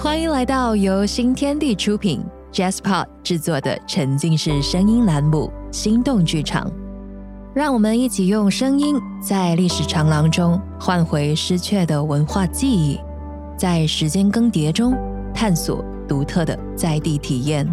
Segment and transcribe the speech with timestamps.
[0.00, 6.64] 欢迎来到由新天地出品、j a s p o r 制作的沉浸式声音栏目《心动剧场》，
[7.52, 12.96] 让我们一起用声音在历史长廊中唤回失却的文化记忆，
[13.56, 14.94] 在时间更迭中
[15.34, 17.66] 探索独特的在地体验。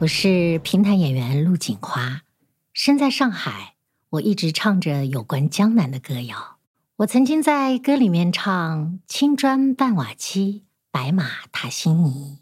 [0.00, 2.22] 我是评弹演员陆锦华，
[2.72, 3.74] 身在上海，
[4.10, 6.58] 我一直唱着有关江南的歌谣。
[6.98, 12.38] 我曾经在歌里面唱“青砖伴瓦漆，白马踏新泥”，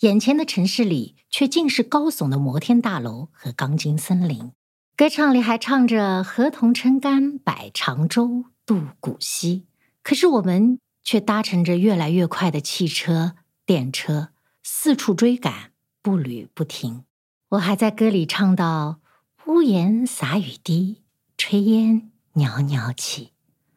[0.00, 4.50] 眼前的城市里却尽是高耸的摩天大楼和钢筋森林。
[4.96, 9.66] 歌唱里还唱着“河童撑杆摆长舟，渡古稀”，
[10.02, 14.30] 可是我们却搭乘着越来越快的汽车、电车，
[14.64, 15.70] 四处追赶。
[16.06, 17.02] 步履不停，
[17.48, 19.00] 我还在歌里唱到：
[19.46, 21.02] 屋檐洒雨滴，
[21.36, 23.32] 炊烟袅袅起。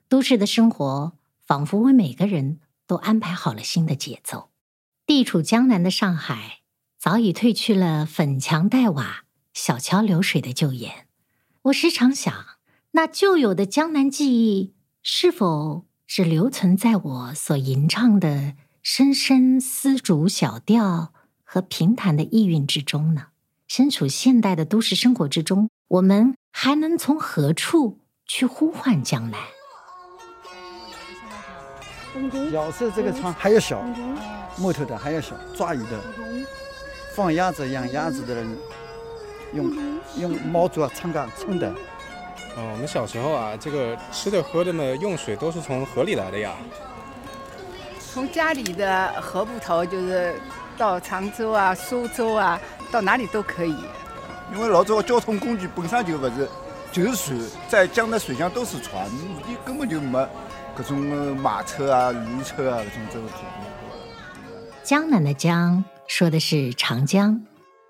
[0.08, 1.14] 都市的生活
[1.44, 4.52] 仿佛为每个人都安排好了新的节奏。
[5.08, 6.60] 地处江南的上海，
[7.00, 11.08] 早已褪去了粉墙黛瓦、小桥流水的旧颜。
[11.64, 12.32] 我时常想，
[12.92, 21.12] 那旧有的江南记忆，是否只留存在我所吟唱的深深丝竹小调？
[21.52, 23.24] 和平坦的意蕴之中呢？
[23.68, 27.98] 身处现代的都市生活之中，我们还能从何处
[28.28, 29.40] 去呼唤将来？
[32.52, 33.82] 小时候这个窗还要小，
[34.58, 36.00] 木头的还要小，抓鱼的，
[37.16, 38.58] 放鸭子养鸭子的人
[39.56, 39.76] 用
[40.20, 41.68] 用毛竹啊、撑杆撑的。
[42.58, 46.56] 哦，我们小时候啊，这个吃的喝的呢，用水都是从河里来的呀。
[48.14, 50.40] 从家里的河埠头就是
[50.80, 52.58] 到常州啊、苏州啊，
[52.90, 53.76] 到哪里都可以。
[54.54, 56.50] 因为老早的交通工具本身就不是，
[56.90, 59.06] 就是水，在江南水乡都是船，
[59.46, 60.26] 你根本就没
[60.74, 60.98] 各种
[61.36, 63.28] 马车啊、驴车啊这种这个。
[64.82, 67.46] 江南的江说的是长江，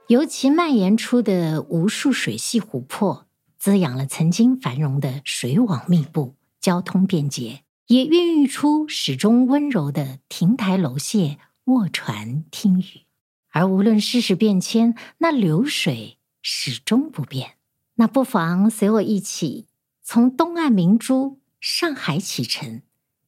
[0.08, 3.28] 由其蔓延出的无数水系湖泊，
[3.60, 7.62] 滋养了曾经繁荣的水网密布、交通便捷。
[7.86, 11.38] 也孕育出始终温柔的亭台楼榭、
[11.70, 13.06] 卧船听雨，
[13.52, 17.58] 而无论世事变迁，那流水始终不变。
[17.96, 19.68] 那不妨随我一起
[20.02, 22.82] 从东岸明珠上海启程，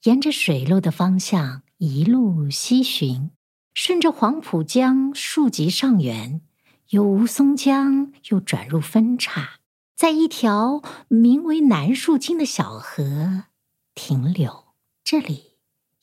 [0.04, 3.30] 沿着水路的方向一路西巡，
[3.76, 6.42] 顺着黄浦江溯及上源，
[6.90, 9.60] 由吴淞江又转入分岔，
[9.96, 13.44] 在一条名为南树泾的小河。
[13.94, 14.74] 停留，
[15.04, 15.51] 这里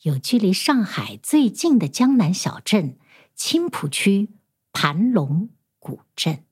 [0.03, 2.97] 有距离上海最近的江南小镇
[3.35, 4.29] 青浦区
[4.71, 6.45] 盘龙古镇。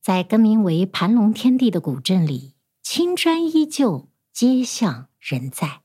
[0.00, 5.82] 在更名为盘龙天地的古镇里，青砖依旧，街巷仍在，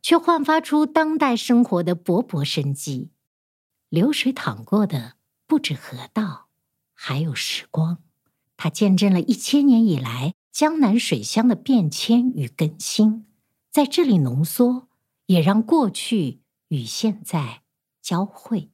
[0.00, 3.10] 却焕发出当代生活的勃勃生机。
[3.90, 5.16] 流水淌过的
[5.46, 6.46] 不止河道，
[6.94, 7.98] 还有时光，
[8.56, 13.26] 它见证了一千年以来江南水乡的变迁与更新。
[13.70, 14.88] 在这里浓缩，
[15.26, 17.62] 也让过去与现在
[18.00, 18.70] 交汇。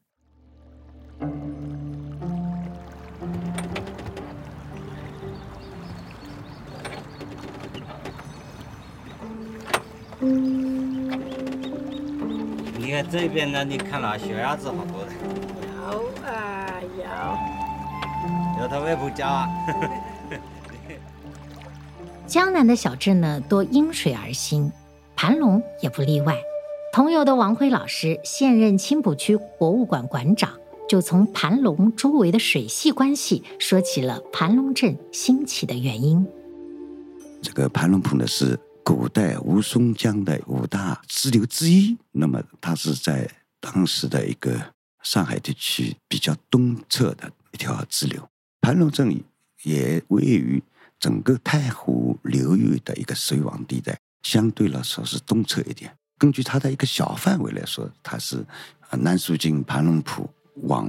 [12.77, 13.65] 你看这边呢？
[13.65, 15.13] 你看了小鸭子好多的。
[15.67, 18.63] 有啊有。
[18.63, 19.47] 有他外婆家。
[22.27, 24.73] 江南的小镇呢，多因水而兴。
[25.21, 26.41] 盘龙也不例外。
[26.93, 30.57] 同游的王辉老师，现任青浦区博物馆馆长，
[30.89, 36.25] 就从盘龙周围的水系关系说起了盘龙镇兴起的原因。
[37.43, 41.99] 这个盘龙浦呢，是古代吴淞江的五大支流之一。
[42.13, 43.29] 那么，它是在
[43.59, 44.73] 当时的一个
[45.03, 48.23] 上海地区比较东侧的一条支流。
[48.61, 49.21] 盘龙镇
[49.65, 50.63] 也位于
[51.01, 53.99] 整个太湖流域的一个水网地带。
[54.23, 55.95] 相对来说是东侧一点。
[56.19, 58.45] 根据它的一个小范围来说，它是
[58.91, 60.29] 南树泾、盘龙浦
[60.63, 60.89] 往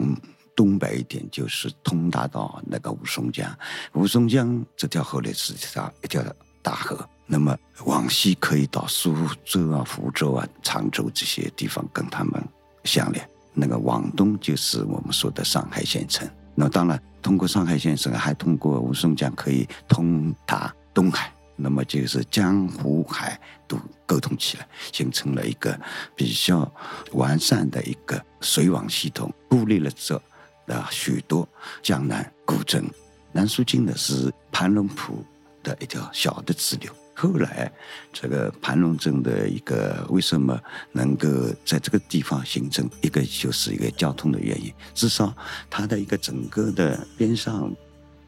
[0.56, 3.48] 东北一点，就是通达到那个吴淞江。
[3.94, 6.24] 吴淞江这条河呢是一条一条
[6.62, 7.56] 大河，那么
[7.86, 9.16] 往西可以到苏
[9.46, 12.44] 州啊、福州啊、常州这些地方跟他们
[12.84, 13.30] 相连。
[13.54, 16.28] 那个往东就是我们说的上海县城。
[16.56, 25.80] 那当然，通过上海县城，还通过吴淞江可以通达东海，那么就是江湖海都沟通起来，形成了一个
[26.16, 26.72] 比较
[27.12, 30.22] 完善的一个水网系统，孤立了这
[30.66, 31.48] 的许多
[31.84, 32.84] 江南古镇。
[33.32, 35.24] 南苏泾呢是盘龙浦
[35.62, 36.92] 的一条小的支流。
[37.14, 37.70] 后来，
[38.14, 40.58] 这个盘龙镇的一个为什么
[40.94, 41.28] 能够
[41.66, 44.74] 在这个地方形成一个，就是一个交通的原因。
[44.96, 45.36] 至少
[45.70, 47.76] 它的一个整个的边上、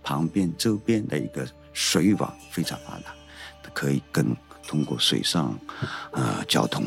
[0.04, 3.16] 旁边、周边的一个水网非常发达，
[3.74, 4.36] 可以跟
[4.68, 5.58] 通过水上
[6.12, 6.86] 啊交通，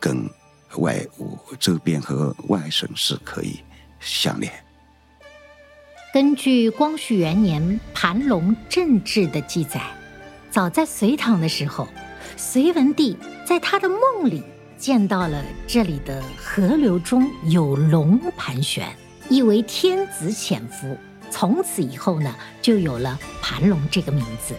[0.00, 0.28] 跟
[0.76, 3.60] 外五周边和外省市可以
[4.00, 4.52] 相连。
[6.12, 9.82] 根据光绪元年盘龙镇志的记载。
[10.50, 11.86] 早在隋唐的时候，
[12.34, 13.14] 隋文帝
[13.44, 14.42] 在他的梦里
[14.78, 18.88] 见到了这里的河流中有龙盘旋，
[19.28, 20.96] 意为天子潜伏。
[21.30, 24.54] 从此以后呢，就有了盘龙这个名字。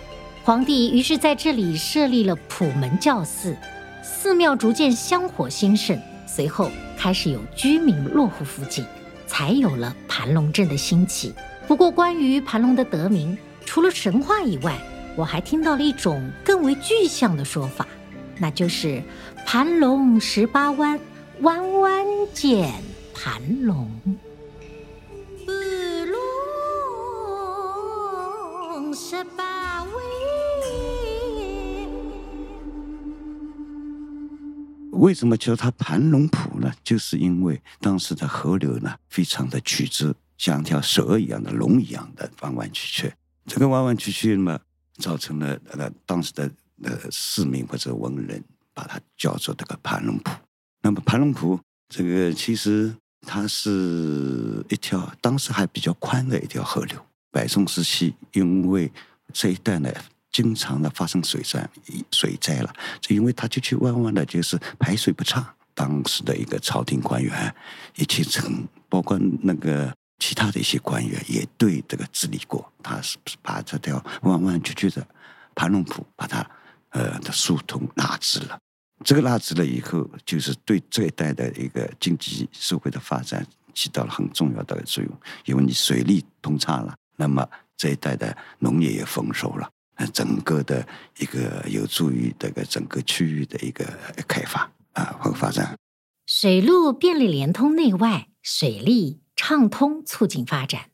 [0.49, 3.55] 皇帝于是在这里设立了普门教寺，
[4.01, 5.95] 寺庙逐渐香火兴盛。
[6.25, 8.83] 随后开始有居民落户附近，
[9.27, 11.35] 才有了盘龙镇的兴起。
[11.67, 14.75] 不过，关于盘龙的得名，除了神话以外，
[15.15, 17.85] 我还听到了一种更为具象的说法，
[18.39, 19.03] 那就是
[19.45, 20.99] “盘龙十八弯，
[21.41, 22.03] 弯弯
[22.33, 22.73] 见
[23.13, 23.87] 盘龙”。
[25.45, 25.55] 盘
[28.81, 29.58] 龙十八
[34.99, 36.71] 为什么叫它盘龙浦呢？
[36.83, 43.13] 就是因为当时的河流呢，非常的曲折，像条蛇一样的龙一样的弯弯曲曲。
[43.45, 44.59] 这个弯弯曲曲嘛。
[44.99, 46.51] 造成了呃当时的
[46.83, 48.43] 呃市民或者文人
[48.73, 50.29] 把它叫做这个盘龙浦。
[50.81, 51.57] 那么盘龙浦
[51.87, 56.99] 这个其实它是一条当时还比较宽的一条河流。
[57.31, 58.91] 北宋时期，因为
[59.31, 59.89] 这一带呢
[60.31, 61.69] 经常的发生水灾，
[62.11, 65.45] 水灾了，就因为它就去弯弯的，就是排水不畅。
[65.73, 67.55] 当时的一个朝廷官员
[67.95, 69.93] 一起成，包括那个。
[70.21, 75.07] 其他的一些官员也对这个治理过，他是不是把这条弯弯曲曲的
[75.55, 76.45] 盘龙浦把它
[76.89, 78.59] 呃的疏通拉直了？
[79.05, 85.21] 这个拉直了以后，就是对这一带的一个经济社会的发展起到了很重要的作用。
[85.45, 87.47] 因为你水利通畅了，那么
[87.77, 89.69] 这一带的农业也丰收了，
[90.07, 90.87] 整个的
[91.17, 93.85] 一个有助于这个整个区域的一个
[94.27, 95.77] 开发啊和发展。
[96.25, 99.21] 水路便利连通内外，水利。
[99.41, 100.89] 畅通，促进发展。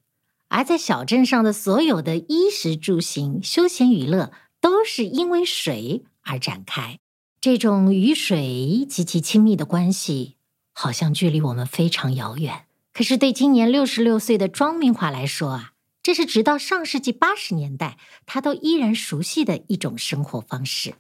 [0.50, 4.32] 而在小镇上的所有的衣食住行、休闲娱乐，
[4.62, 7.00] 都是因为水而展开。
[7.42, 10.36] 这种与水极其亲密的关系，
[10.74, 12.66] 好像距离我们非常遥远。
[12.94, 15.72] 可是对今年六十六岁的庄明华来说啊，
[16.06, 17.98] 这是直到上世纪八十年代，
[18.28, 20.94] 他都依然熟悉的一种生活方式。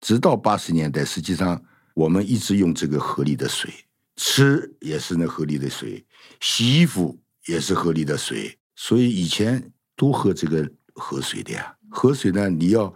[0.00, 1.62] 直到八十年代，实际上
[1.94, 3.72] 我们一直用这个河里的水，
[4.16, 6.04] 吃也是那河里的水。
[6.40, 11.76] 洗衣服也是河里的水，所以以前都喝这个河水的呀。
[11.88, 12.92] 河水呢，你要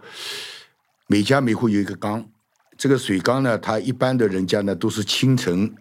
[1.07, 2.29] 每家每户有一个缸，
[2.77, 5.73] 这个水缸呢，它一般的人家呢都是清晨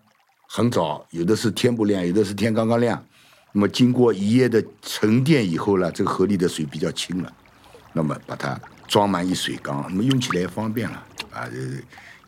[0.47, 3.04] 很早，有的是天不亮，有的是天刚刚亮。
[3.52, 7.33] 那么经过一夜的沉淀以后呢，这个河里的水比较清了，
[7.92, 11.49] 那么把它装满一水缸，那么用起来也方便了啊。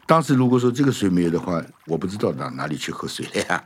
[0.06, 3.64] 当时如果说这个水没有的话，我不知道到哪里去喝水了呀。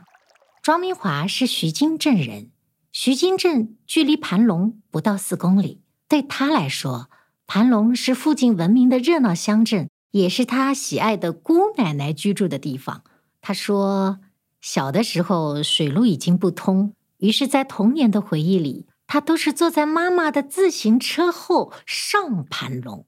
[0.61, 2.51] 庄明华是徐泾镇人，
[2.91, 5.81] 徐泾镇距离盘龙不到四公里。
[6.07, 7.09] 对他来说，
[7.47, 13.03] 盘龙是附近闻名的热闹乡镇，也是他喜爱的姑奶奶居住的地方。
[13.41, 14.19] 他说，
[14.61, 23.07] 小的时候水路已经不通，于是，在童年的回忆里，他都是坐在妈妈的自行车后上盘龙。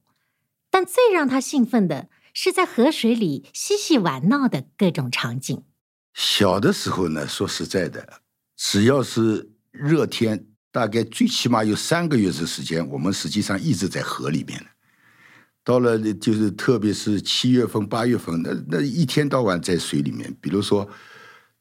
[0.70, 5.64] 但最让他兴奋的是在河水里嬉戏玩闹的各种场景。
[6.14, 8.20] 小的时候呢，说实在的，
[8.56, 14.64] 只要是热天，大概最起码有三个月的时间，我们实际上一直在河里面
[15.62, 20.34] 到了就是特别是七月份、八月份，那那一天到晚在水里面。
[20.40, 20.88] 比如说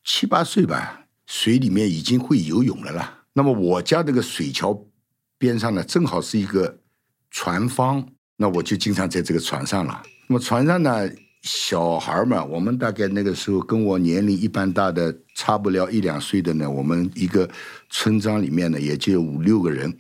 [0.04, 0.99] 七八岁吧，
[1.30, 3.20] 水里面已经会游泳了啦。
[3.34, 4.76] 那么我家这个水桥
[5.38, 6.80] 边上呢，正好是一个
[7.30, 8.04] 船方，
[8.36, 10.02] 那我就经常在这个船上了。
[10.28, 11.08] 那么船上呢？
[11.44, 17.50] 小孩嘛，我们大概那个时候跟我年龄一般大的差不了一两岁的呢，我们一个
[17.90, 19.96] 村庄里面呢也就五六个人，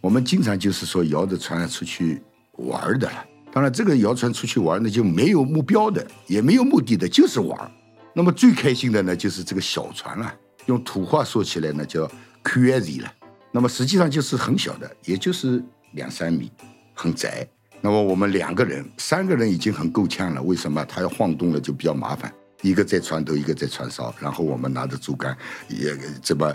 [0.00, 2.22] 我们经常就是说摇着船出去
[2.58, 3.24] 玩的了。
[3.52, 7.72] 当然，这个摇船出去玩呢就没有目标的，也没有目的的，就是玩。
[8.14, 10.32] 那么最开心的呢就是这个小船了，
[10.66, 12.10] 用土话说起来呢，叫
[12.42, 13.12] QZ 了。
[13.50, 16.50] 那么实际上就是很小的，也就是两三米，
[16.92, 17.46] 很窄。
[17.80, 20.42] 那么我们两个人、三个人已经很够呛了。
[20.42, 20.84] 为什么？
[20.86, 25.36] 它要晃动了就比较麻烦，一个在船头，一个在船梢，然后我们拿着竹竿
[25.68, 26.50] 也这么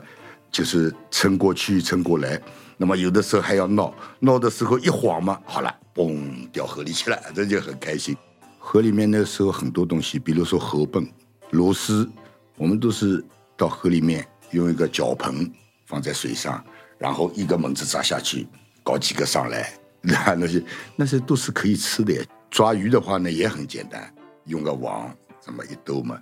[0.51, 2.41] 就是撑过去、撑过来。
[2.77, 8.17] 那么有的时候还要闹，闹的时候一晃嘛，好了，嘣，掉河里去了，这就很开心。
[8.57, 11.07] 河里面那时候很多东西，比如说河泵、
[11.51, 12.09] 螺丝，
[12.57, 13.23] 我们都是
[13.59, 15.51] 到河里面用一个脚盆
[15.85, 16.63] 放在水上，
[16.97, 18.47] 然后一个猛子扎下去，
[18.81, 19.69] 搞几个上来。
[19.99, 20.63] 那 那些
[20.95, 22.25] 那些都是可以吃的。
[22.49, 24.11] 抓鱼的话呢也很简单，
[24.45, 25.13] 用个网
[25.45, 26.17] 这么一兜嘛。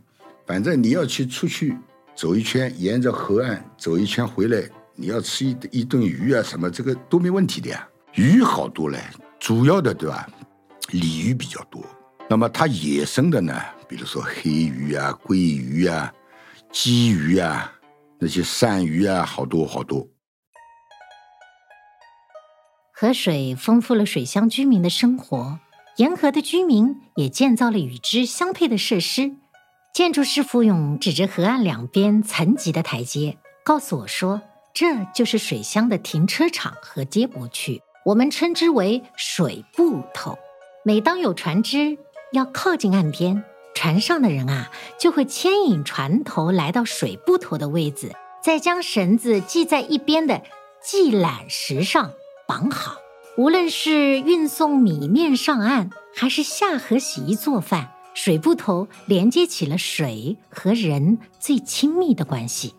[0.47, 1.77] 反正你要去出去
[2.15, 7.87] 走一圈，沿着河岸走一圈回来，你要吃一一顿鱼啊什么，这个都没问题的呀。
[8.15, 8.99] 鱼好多嘞，
[9.39, 10.27] 主要的对吧？
[10.89, 11.85] 鲤鱼比较多。
[12.27, 13.53] 那么它野生的呢，
[13.87, 16.11] 比如说黑鱼啊、鲑鱼啊、
[16.79, 17.73] 鲫鱼啊、
[18.19, 20.07] 那些鳝鱼啊，好多好多。
[22.93, 25.57] 河水丰富了水乡居民的生活，
[25.95, 29.37] 沿河的居民也建造了与之相配的设施。
[29.91, 40.37] 建筑师傅勇指着河岸两边层级的台阶，告诉我说：“这就是水乡的停车场和接驳区，我们称之为水埠头。
[40.85, 41.97] 每当有船只
[42.33, 43.43] 要靠近岸边，
[43.77, 48.11] 船上的人啊就会牵引船头来到水埠头的位置，
[48.43, 50.41] 再将绳子系在一边的
[50.81, 52.09] 系缆石上。”
[52.49, 52.95] 绑好，
[53.37, 62.73] 无论是运送米面上岸，还是下河洗衣做饭，水埠头连接起了水和人最亲密的关系。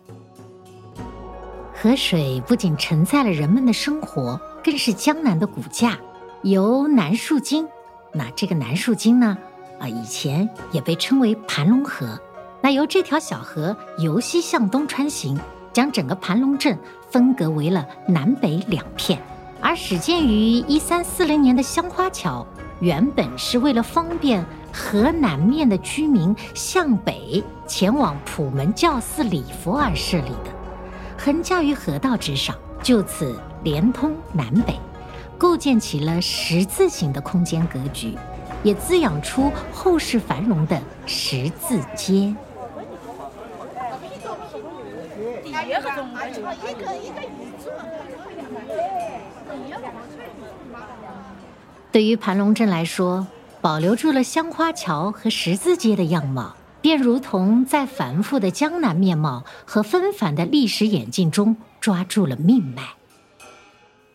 [1.73, 5.97] 河水不仅承载了人们的生活，更是江南的骨架。
[6.43, 7.69] 由南树精，
[8.11, 9.37] 那这个南树精呢，
[9.79, 12.19] 啊，以前也被称为盘龙河。
[12.61, 15.39] 那由这条小河由西向东穿行，
[15.71, 16.77] 将整个盘龙镇
[17.09, 19.19] 分隔为了南北两片。
[19.61, 22.45] 而始建于一三四零年的香花桥，
[22.79, 30.51] 原本是为了方便河南面的居民向北前往普门教寺礼佛而设立的，
[31.17, 34.79] 横架于河道之上，就此连通南北，
[35.37, 38.17] 构建起了十字形的空间格局，
[38.63, 42.35] 也滋养出后世繁荣的十字街。
[51.91, 53.25] 对于盘龙镇来说，
[53.61, 62.83] 保留住了香花桥和十字街的样貌，便如同在繁复的江南面貌和纷繁的历史演进中抓住了命脉。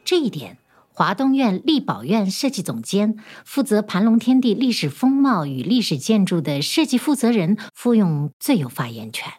[0.05, 0.57] 这一点，
[0.97, 9.33] 华东院历宝院设计总监、负责盘龙天地历史风貌与历史建筑的设计负责人傅勇最有发言权。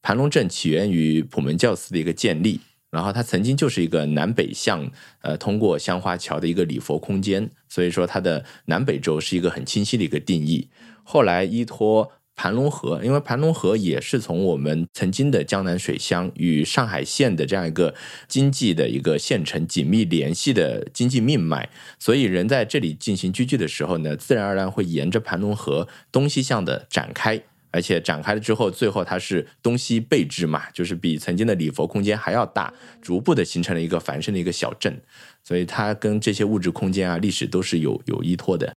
[0.00, 2.60] 盘龙镇起源于普门教寺的一个建立。
[2.92, 4.88] 然后它曾经就是一个南北向，
[5.22, 10.68] 呃，通过香花桥的一个礼佛空间，所以说它的南北轴是一个很清晰的一个定义。
[11.02, 17.94] 后来依托盘龙河，因为盘龙河也是从我们曾经的江南水乡与上海县的这样一个
[18.26, 27.42] 经济的一个县城紧密联系的经济命脉，所以人在这里进行居住的时候呢，自然而然会沿着盘龙河东西向的展开。
[27.74, 32.70] 而且展开了之后，最后它是东西背置嘛，就是比曾经的礼佛空间还要大，
[33.00, 35.00] 逐步的形成了一个繁盛的一个小镇，
[35.42, 38.74] 所以它跟这些物质空间啊、历史都是有有依托的。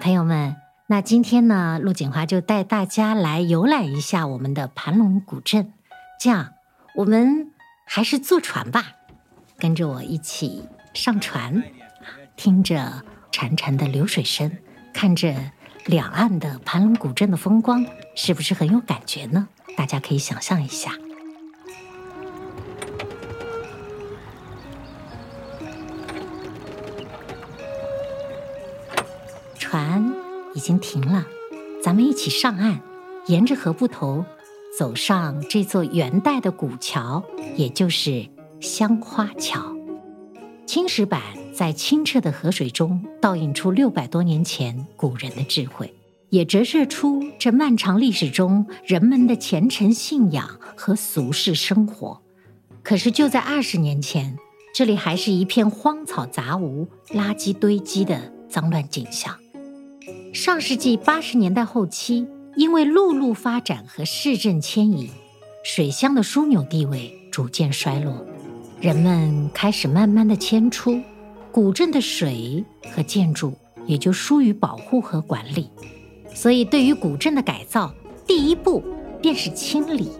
[0.00, 0.54] 朋友们，
[0.90, 5.74] 那今天呢，陆锦华就带大家来游览一下我们的盘龙古镇。
[6.18, 6.54] 这样，
[6.94, 7.52] 我们
[7.84, 8.92] 还是坐船吧，
[9.58, 10.64] 跟着我一起
[10.94, 11.62] 上船，
[12.36, 14.58] 听着潺潺的流水声，
[14.94, 15.34] 看着。
[15.84, 19.48] 两岸的盘龙古镇的风光是不是很有感觉呢？
[19.74, 20.92] 大家可以想象一下。
[29.58, 30.14] 船
[30.58, 31.24] 已经停了，
[31.80, 32.80] 咱们一起上岸，
[33.28, 34.24] 沿着河埠头
[34.76, 37.22] 走上这座元代的古桥，
[37.56, 38.28] 也就是
[38.60, 39.76] 香花桥。
[40.66, 41.22] 青石板
[41.54, 45.94] 在清澈的河水中倒映出六百多年前古人的智慧，
[46.30, 52.20] 也折射出这漫长历史中人们的虔诚信仰和俗世生活。
[52.82, 54.36] 可是就在二十年前，
[54.74, 59.38] 这里还是一片荒草杂芜、垃圾堆积的脏乱景象。
[60.32, 65.10] 上世纪八十年代后期，因为陆路发展和市镇迁移，
[65.64, 68.26] 水乡的枢纽地位逐渐衰落。
[68.80, 71.00] 人们开始慢慢的迁出，
[71.50, 72.62] 古镇的水
[72.94, 73.52] 和建筑
[73.86, 75.70] 也就疏于保护和管理。
[76.34, 77.92] 所以，对于古镇的改造，
[78.26, 78.84] 第一步
[79.20, 80.10] 便是清理。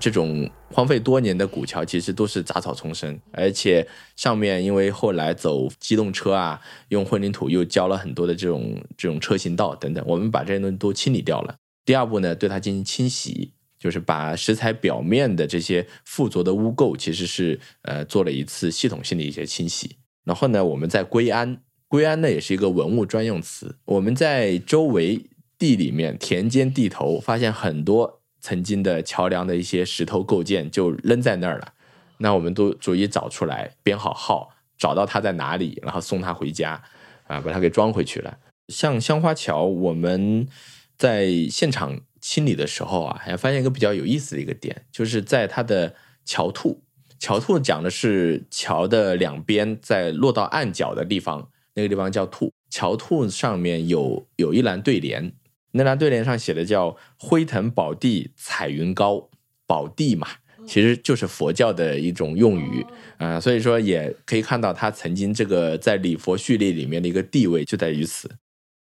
[0.00, 11.54] 这种荒废多年的古桥其实都是杂草丛生，而且上面因为后来走机动车啊，用混凝土又浇了很多的这种这种车行道等等，我们把这些东西都清理掉了。
[11.84, 19.96] 第二步呢，对它进行清洗，就是把石材表面的这些附着的污垢，其实是呃做了一次系统性的一些清洗。
[20.24, 23.76] 然后呢，我们在归安，归安呢也是一个文物专用词。
[23.84, 25.26] 我们在周围
[25.58, 28.19] 地里面田间地头发现很多。
[28.40, 31.74] 曾经的桥梁的一些石头构件就扔在那儿了，
[32.18, 36.82] 那我们都逐一找出来，编好号，找到它在哪里，然后送它回家，
[37.26, 38.38] 啊，把它给装回去了。
[38.68, 40.48] 像香花桥，我们
[40.96, 45.94] 在现场清理的时候啊，还发现一个比较有意思的一个点，就是在它的
[46.24, 46.82] 桥兔。
[47.18, 52.50] 桥兔讲的是桥的两边在落到岸角的地方，那个地方叫兔。
[52.70, 55.32] 桥兔上面有有一栏对联。
[55.72, 59.28] 那张对联上写的叫“辉腾宝地彩云高”，
[59.66, 60.26] 宝地嘛，
[60.66, 62.84] 其实就是佛教的一种用语
[63.18, 68.36] 啊，所以说也可以看到他曾经这个在礼佛序列里面的一个地位就在于此。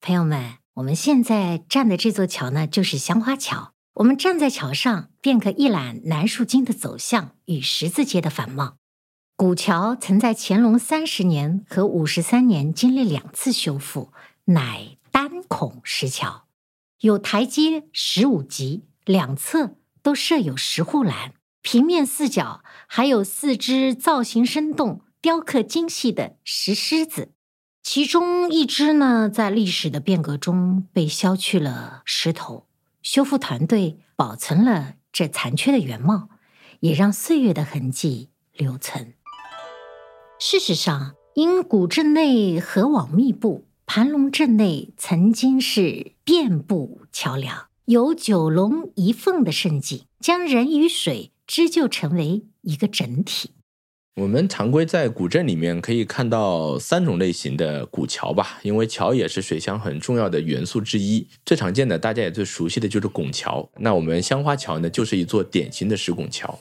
[0.02, 3.74] 朋友们，我们现在站的这座桥呢，就是香花桥。
[3.96, 8.76] 我们站在桥上，便可一览南树经的走向与十字街的繁茂。
[9.38, 14.12] 古桥曾在乾隆三十年和五十三年经历两次修复，
[14.46, 16.45] 乃单孔石桥。
[17.02, 27.34] 有台阶十五级，两侧都设有石护栏，平面四角还有四只造型生动、雕刻精细的石狮子。
[27.84, 32.66] 其中一只呢，在历史的变革中被削去了石头，
[33.04, 36.30] 修复团队保存了这残缺的原貌，
[36.80, 39.14] 也让岁月的痕迹留存。
[40.40, 43.68] 事实上，因古镇内河网密布。
[43.88, 53.52] 盘龙镇内曾经是遍布桥梁，有九龙一凤的盛景，将人与水织就成为一个整体。
[54.16, 61.28] 我们常规在古镇里面可以看到三种类型的古桥吧，因为桥也是水乡很重要的元素之一。
[61.46, 63.70] 最常见的，大家也最熟悉的就是拱桥。
[63.78, 66.58] 那我们香花桥呢，就是一座典型的石拱桥。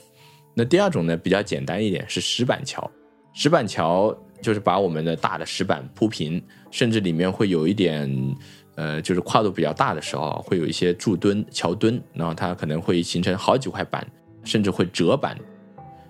[0.53, 2.89] 那第二种呢，比较简单一点，是石板桥。
[3.33, 4.15] 石板桥。
[4.41, 6.39] 就是把我们的大的石板铺平，
[6.75, 8.35] 甚至里面会有一点，
[8.75, 14.05] 呃，就是跨度比较大的时候，会有一些柱墩、桥墩，然后它可能会形成好几块板，
[14.43, 15.37] 甚至会折板。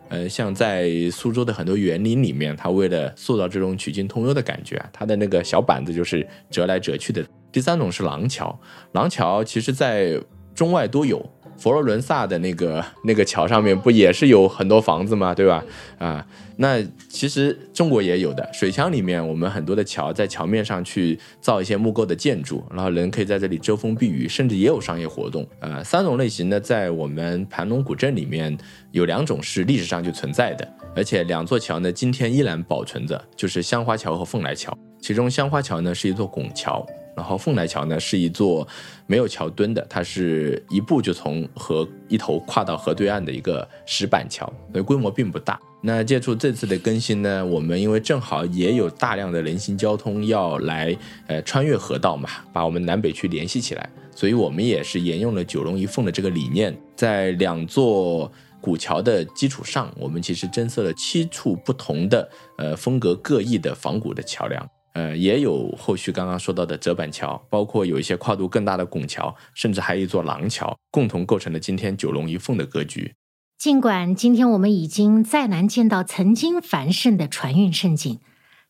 [0.10, 7.23] 呃，像在苏州的很多园林里面，它为了塑造这种曲径通幽的感觉，它的那个小板子就是折来折去的。
[7.51, 8.60] 第三种是廊桥，
[8.93, 10.19] 廊桥其实在
[10.56, 11.23] 中外都有。
[11.58, 15.34] 佛罗伦萨的那个那个桥上面不也是有很多房子吗？
[15.34, 15.63] 对吧？
[15.98, 16.26] 啊，
[16.58, 25.48] 那其实中国也有的水乡里面，我们很多的桥在桥面上去造一些木构的建筑，然后人可以在这里遮风避雨，甚至也有商业活动。
[25.60, 28.56] 呃，三种类型呢，在我们盘龙古镇里面
[28.91, 34.78] 有两种是历史上就存在的，而且两座桥呢今天依然保存着，就是香花桥和凤来桥。
[35.00, 36.86] 其中香花桥呢是一座拱桥。
[37.15, 38.67] 然后凤来桥呢是一座
[39.08, 45.60] 没有桥墩的，它是一步就从河一头跨到河对岸的一个石板桥，所以规模并不大。
[45.82, 50.97] 那借助这次的更新呢，我们因为正好也有大量的人行交通要来，
[51.28, 64.67] 呃，穿越河道嘛，把我们南北区联系起来，所以我们也是沿用了九龙一凤的这个理念，在两座古桥的基础上，我们其实增设了七处不同的，呃，风格各异的仿古的桥梁。
[64.95, 73.13] 呃，也有后续刚刚说到的折板桥，包括有一些跨度更大的拱桥，甚至还有一座廊桥，共同构成了今天九龙一凤的格局。
[73.58, 78.21] 尽管今天我们已经再难见到曾经繁盛的船运盛景，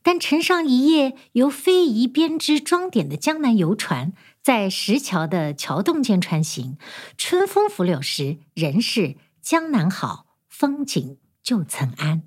[0.02, 6.80] 但乘上一叶由非遗编织装点的江南游船，在石桥的桥洞间穿行，
[7.20, 12.22] 春风拂柳时，仍是江南好，风景旧曾谙。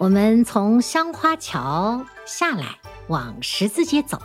[0.00, 4.18] 我们从香花桥下来，往十字街走。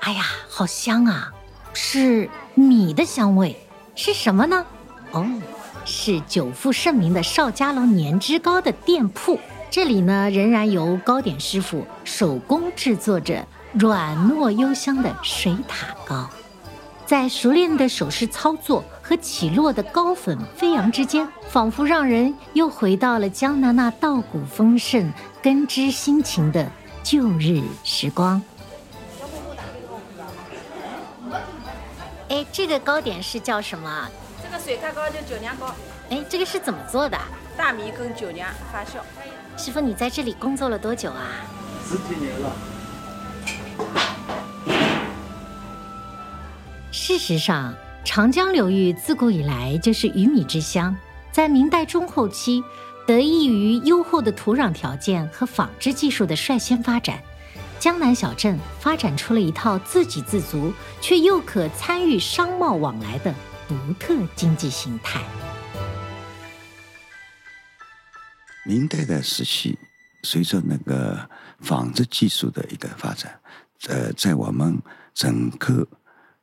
[0.00, 1.30] 哎呀，好香啊！
[1.74, 3.54] 是米的香味，
[3.94, 4.64] 是什么呢？
[5.10, 5.26] 哦，
[5.84, 9.38] 是久负盛名的邵家楼年之糕的店铺。
[9.70, 16.30] 这里呢，仍然由糕点师傅手工制作着软糯幽香的水塔糕。
[17.04, 26.66] 在熟练的手势操作和起落的高粉飞扬之间，仿佛让人又回到了江南那稻谷丰盛、根织辛勤的
[27.02, 28.40] 旧日时光。
[32.30, 34.08] 哎，这个糕点是叫什么？
[34.42, 35.66] 这个水塔糕叫酒酿糕。
[36.08, 37.18] 哎，这个是怎么做的？
[37.54, 39.02] 大米跟酒酿发酵。
[39.62, 41.26] 师傅，你在这里工作了多久啊？
[41.86, 42.50] 十几年了。
[46.90, 50.94] 事实上，长江流域自古以来就是鱼米之乡。
[51.30, 52.62] 在明代中后期，
[53.06, 57.22] 得益于优厚的土壤条件和纺织技术的率先发展，
[57.78, 63.32] 江南小镇发展出了一套自给自足却又可参与商贸往来的
[63.68, 65.22] 独特经济形态。
[68.66, 69.78] 明代的时期，
[70.22, 73.40] 随着那个纺织技术的一个发展，
[73.88, 74.80] 呃，在我们
[75.14, 75.86] 整个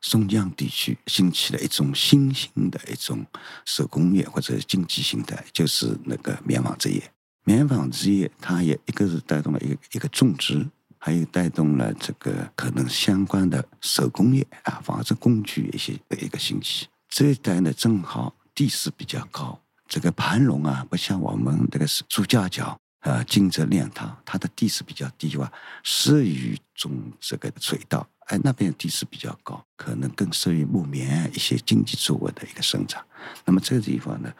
[0.02, 3.26] 松江地区兴起了一种新兴的一种
[3.66, 7.12] 手工业或者经济形态，就是那个棉纺织业。
[7.44, 10.66] 棉纺织业它也一个是带动了一个一个种植，
[10.98, 16.88] 还有带动了这个可能相关的手工业啊，纺织工具一些的一个兴起。
[17.10, 19.60] 这一带呢，正好地势比较高。
[19.88, 25.50] 这个盘龙啊，不像我们这个是朱家角啊、金泽炼塘，它的地势比较低洼，
[25.84, 28.08] 适于种这个水稻。
[28.30, 33.04] 哎，那边地势比较高，可能更适于木棉一些经济作物的一个生长。
[33.46, 34.34] 那么这个地方呢，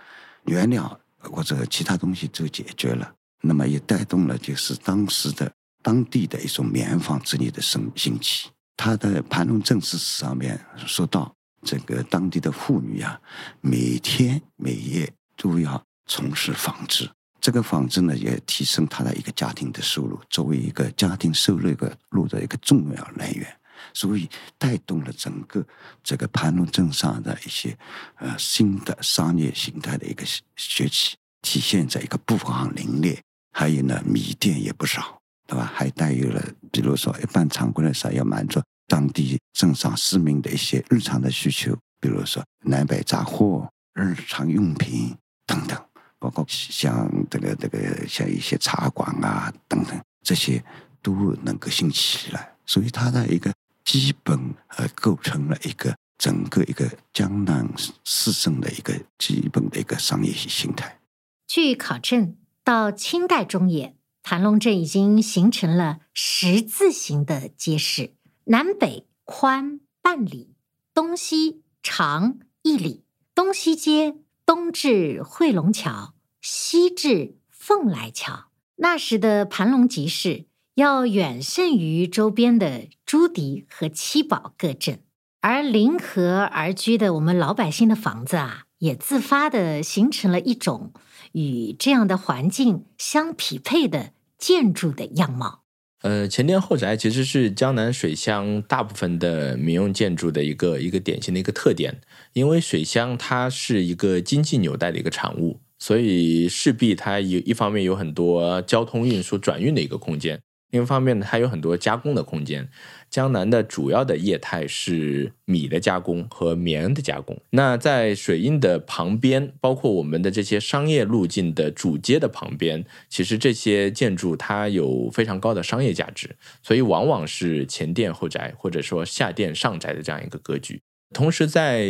[0.46, 5.52] 原料或者其他东西都解决了，那么也带动了就是当时的
[5.84, 8.50] 当地的一种棉纺织业的生兴起。
[8.78, 13.20] 他的盘龙正史上面说到，这个当地的妇女啊，
[13.62, 15.12] 每天每夜。
[15.42, 23.59] 都要从事纺织，这个纺织呢也提升他的一个家庭的收入，作为一个家庭收入一个路的一个重要来源，
[23.94, 25.66] 所以带动了整个
[26.04, 27.78] 这个盘龙镇上的一些
[28.18, 30.24] 呃新的商业形态的一个
[30.56, 33.20] 崛起，体现在一个布行林立，
[33.52, 35.72] 还有呢米店也不少，对吧？
[35.74, 45.16] 还带有了，比如说一般常规的时候要满足当地镇上市民的一些日常的需求，比如说南北杂货、日常用品。
[45.50, 45.76] 等等，
[46.20, 50.64] 包括像这个这个像一些茶馆啊等等，这些
[51.02, 53.52] 都能够兴起来，所以它的一个
[53.92, 57.68] 基本呃构成了一个整个一个江南
[58.04, 61.00] 市镇的一个基本的一个商业形态。
[61.48, 70.54] 据考证，到清代中叶，盘龙镇已经形成了十字形的街市，南北宽半里，
[70.94, 74.18] 东西长一里，东西街。
[74.46, 78.52] 东至汇龙桥，西至凤来桥。
[78.76, 85.00] 那时的盘龙集市要远胜于周边的朱迪和七宝各镇，
[85.42, 90.94] 而临河而居的我们老百姓的房子啊，也自发的形成了一种
[91.32, 95.64] 与这样的环境相匹配的建筑的样貌。
[96.04, 102.00] 呃，前店后宅其实是江南水乡大部分的民用建筑的一个一个典型的一个特点。
[102.34, 112.70] 因为水乡它是一个经济纽带的一个产物，所以势必它有一方面有很多交通运输转运的一个空间，另一方面呢，它有很多加工的空间。
[113.10, 117.40] 江南的主要的业态是米的加工和棉的加工。
[117.50, 130.80] 那在水印的旁边，包括我们的这些商业路径的主街的旁边，其实这些建筑它有非常高的商业价值，所以往往是前店后宅，或者说下店上宅的这样一个格局。
[131.12, 131.88] 同时，在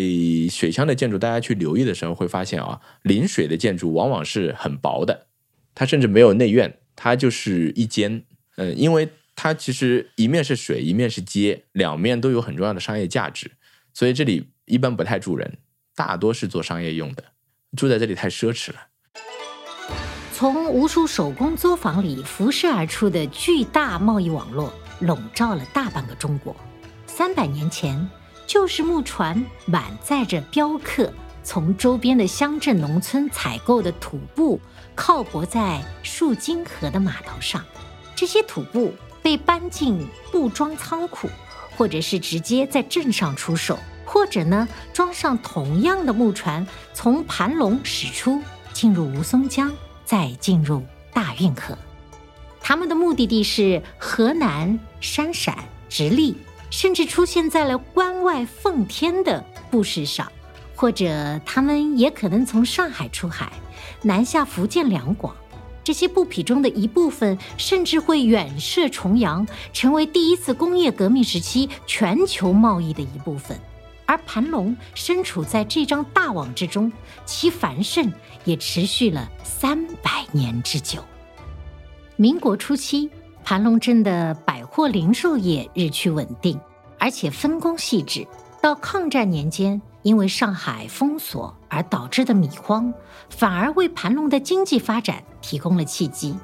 [0.50, 5.28] 水乡的建筑，大家去留意的时候会发现啊，临水的建筑往往是很薄的，
[5.76, 8.24] 它甚至没有内院，它就是一间。
[8.56, 9.10] 嗯，因为
[9.42, 13.50] 它其实一面是水，一面是街，两面都有很重要的商业价值，
[13.94, 15.60] 所以这里一般不太住人，
[15.96, 17.24] 大多是做商业用的。
[17.78, 18.80] 住在这里太奢侈了。
[20.34, 26.54] 从无数手工作坊里辐射而出的巨大贸易网络，笼罩了大半个中国。
[27.08, 28.10] 三百年前。
[28.46, 34.60] 就是木船满载着镖客，从周边的乡镇农村采购的土布，
[34.96, 37.64] 靠泊在树金河的码头上。
[38.16, 38.92] 这些土布
[39.22, 41.30] 被搬进布装仓库，
[41.78, 48.42] 或者是直接在镇上出售，或者呢装上同样的木船，从盘龙驶出，
[48.74, 49.72] 进入吴淞江，
[50.06, 51.78] 再进入大运河。
[52.60, 55.58] 他们的目的地是河南山陕
[55.90, 56.38] 直隶。
[56.72, 60.32] 甚至出现在了关外奉天的布市上，
[60.76, 63.52] 或者他们也可能从上海出海，
[64.04, 65.36] 南下福建两广。
[65.90, 73.60] 这些布匹中的一部分甚至会远涉重洋，成为第一次工业革命时期全球贸易的一部分。
[74.06, 76.94] 而盘龙身处在这张大网之中，
[77.26, 78.14] 其繁盛
[78.46, 81.04] 也持续了三百年之久。
[82.18, 83.10] 民国初期。
[83.44, 86.60] 盘龙镇的百货零售业日趋稳定，
[87.00, 88.28] 而且分工细致。
[88.62, 92.94] 到抗战年间，因为上海封锁而导致的米荒，
[93.30, 96.38] 反而为盘龙的经济发展提供了契机。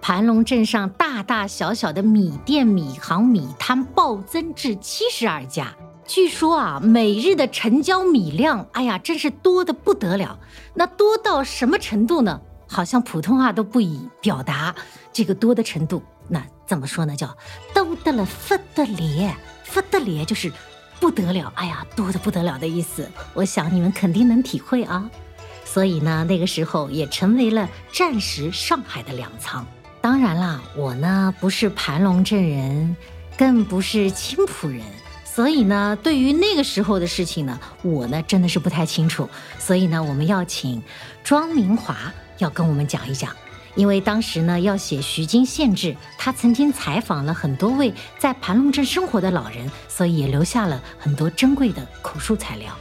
[0.00, 10.40] 盘龙镇上大大小小的米店、米行、米摊暴增至七十二家，据说啊，每日的成交米量，哎呀，真是多的不得了。
[10.74, 12.40] 那多到什么程度呢？
[12.66, 14.74] 好像普通话都不以表达
[15.12, 16.02] 这个多的程度。
[16.28, 17.14] 那怎么说呢？
[17.14, 17.36] 叫
[17.72, 19.36] 多得了不得了，
[19.72, 20.52] 不得了就是
[20.98, 23.08] 不得了，哎呀，多的不得了的意思。
[23.34, 25.08] 我想你们肯定能体会啊。
[25.70, 29.66] 所以呢，那个时候也成为了战时上海的粮仓。
[30.00, 32.96] 当然啦，我呢不是盘龙镇人，
[33.36, 34.80] 更不是青浦人，
[35.26, 39.28] 所以呢，对于那个时候的事情呢，我呢真的是不太清楚。
[39.58, 40.82] 所以呢，我们要请
[41.22, 43.36] 庄明华要跟我们讲一讲，
[43.74, 52.74] 因为当时呢要写《徐经县志》，他曾经采访了很多位在盘龙镇生活的老人，所以也留下了很多珍贵的口述材料。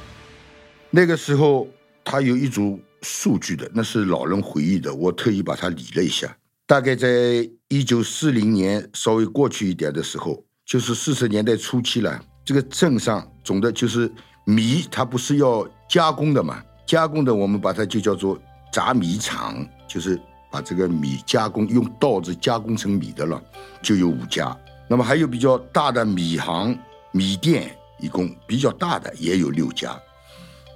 [0.89, 1.67] 那个时候，
[2.09, 6.33] 他有一组数据的，那是老人回忆的，我特意把它理了一下。
[6.65, 12.17] 大概在一九四零年稍微过去一点的时候，就是四十年代初期了。
[12.45, 14.09] 这个镇上总的就是
[14.45, 16.63] 米，它不是要加工的嘛？
[16.85, 18.39] 加工的我们把它就叫做
[18.71, 20.17] 杂米厂，就是
[20.49, 23.43] 把这个米加工用稻子加工成米的了，
[23.83, 24.57] 就有五家。
[24.89, 26.79] 那么还有比较大的米行、
[27.11, 29.99] 米店，一共比较大的也有六家。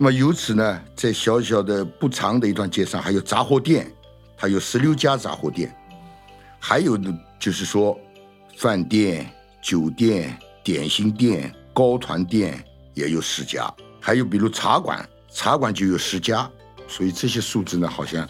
[0.04, 3.86] 那么由此呢，在小小的不长的一段街上，还有杂货店，
[4.36, 5.72] 它有十六家杂货店。
[6.60, 7.96] 还有呢就是说，
[8.58, 16.50] 饭店、酒店、点心店、糕团店也有十家，还有比如茶馆，茶馆就有十家，
[16.88, 18.28] 所以这些数字呢，好像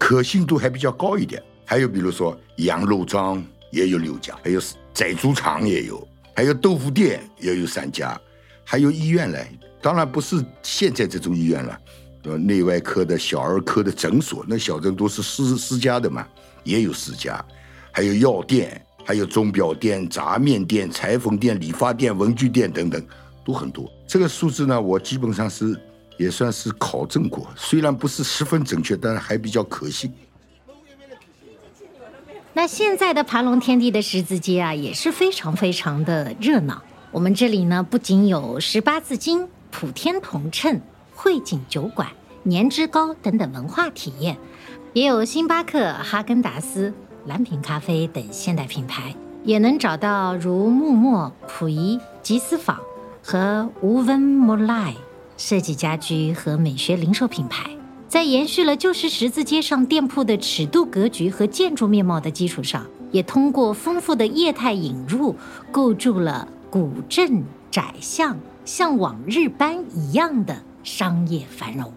[0.00, 1.40] 可信度还比较高一点。
[1.64, 4.60] 还有比如说羊肉庄也有六家，还有
[4.92, 6.04] 宰猪场也有，
[6.34, 8.20] 还有豆腐店也有三家，
[8.64, 9.46] 还有医院嘞，
[9.82, 11.78] 当然不是现在这种医院了，
[12.22, 16.26] 呃，内外科的小儿科的诊所，那小镇都是私私家的嘛，
[16.62, 17.44] 也有私家。
[17.90, 23.04] 还有药店，还有钟表店、杂面店、裁缝店、理发店、文具店等等，
[23.44, 23.90] 都很多。
[24.06, 25.78] 这个数字呢，我基本上是
[26.16, 30.10] 也算是考证过，虽然不是十分准确，但是还比较可信。
[32.54, 36.82] 那现在的盘龙天地的十字街啊，也是非常非常的热闹。
[37.10, 40.80] 我们这里呢，不仅有十八字经、普天同庆、
[41.16, 42.06] 汇景酒馆、
[42.44, 44.36] 年之高等等文化体验，
[44.92, 46.94] 也有星巴克、哈根达斯。
[47.26, 52.78] 蓝瓶咖啡等现代品牌，也能找到如木墨、溥仪、吉思坊
[53.22, 54.94] 和吴温莫赖
[55.36, 57.70] 设计家居和美学零售品牌。
[58.08, 65.34] 在延续了旧时十字街上店铺的尺度格局和建筑面貌的基础上，也通过丰富的业态引入，
[65.70, 71.92] 构筑了古镇窄巷，像往日般一样的商业繁荣。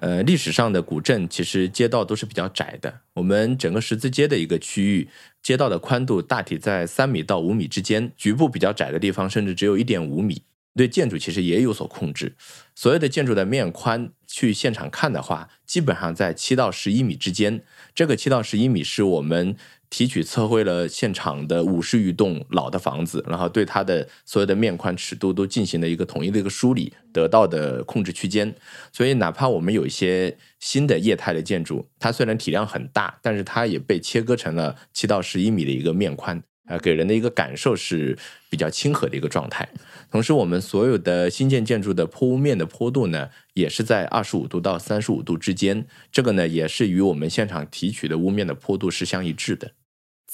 [0.00, 3.00] 呃，历史上的古镇其实街道都是比较窄的。
[3.14, 5.08] 我们整个十字街的一个区域，
[5.42, 10.42] 街道的宽度大体在三米到五米之间，局部比较窄的地方甚至只有一点五米。
[10.76, 12.34] 对建筑其实也有所控制，
[12.74, 17.62] 所有的建筑的面宽，去现场看的话，基本上在七到十一米之间。
[17.94, 19.56] 这个七到十一米是我们。
[19.96, 28.52] 提取测绘了现场的五十余栋老的房子，然后对它的所有的面宽尺度都进行了一个统一的一个梳理，得到的控制区间。
[28.92, 38.18] 所以，哪怕我们有一些新的业态的建筑，它虽然体量很大，但是它也被切割成了七到十一米的一个面宽，啊，给人的一个感受是
[38.50, 39.68] 比较亲和的一个状态。
[40.10, 45.86] 同时，我们所有的新建建筑的坡屋面的坡度呢，也是在二十五度到三十五度之间。
[46.10, 49.70] 这个呢，也是与我们现场提取的屋面的坡度是相一致的。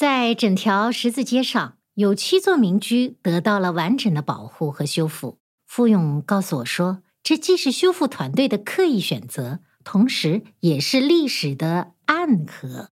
[0.01, 5.37] 在整条十字街上，有七座民居得到了完整的保护和修复。
[5.67, 12.89] 傅勇告诉我说，这既是修复团队的刻意选择，同时也是历史的暗合。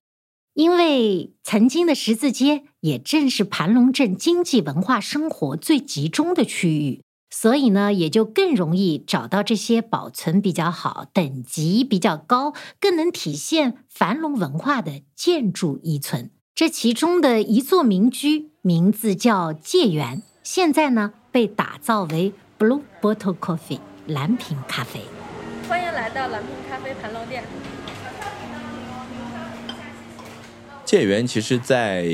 [0.53, 16.31] 因为曾经的十字街也正是盘龙镇经济文化生活最集中的区域，所以呢，也就更容易找到这些保存比较好、等级比较高、更能体现繁荣文化的建筑遗存。
[16.55, 25.01] 这其中的一座民居名字叫界园，现在呢被打造为 Blue Bottle Coffee 蓝瓶咖啡。
[25.67, 27.43] 欢迎来到蓝瓶咖啡盘龙店。
[30.85, 32.05] 界园其实，在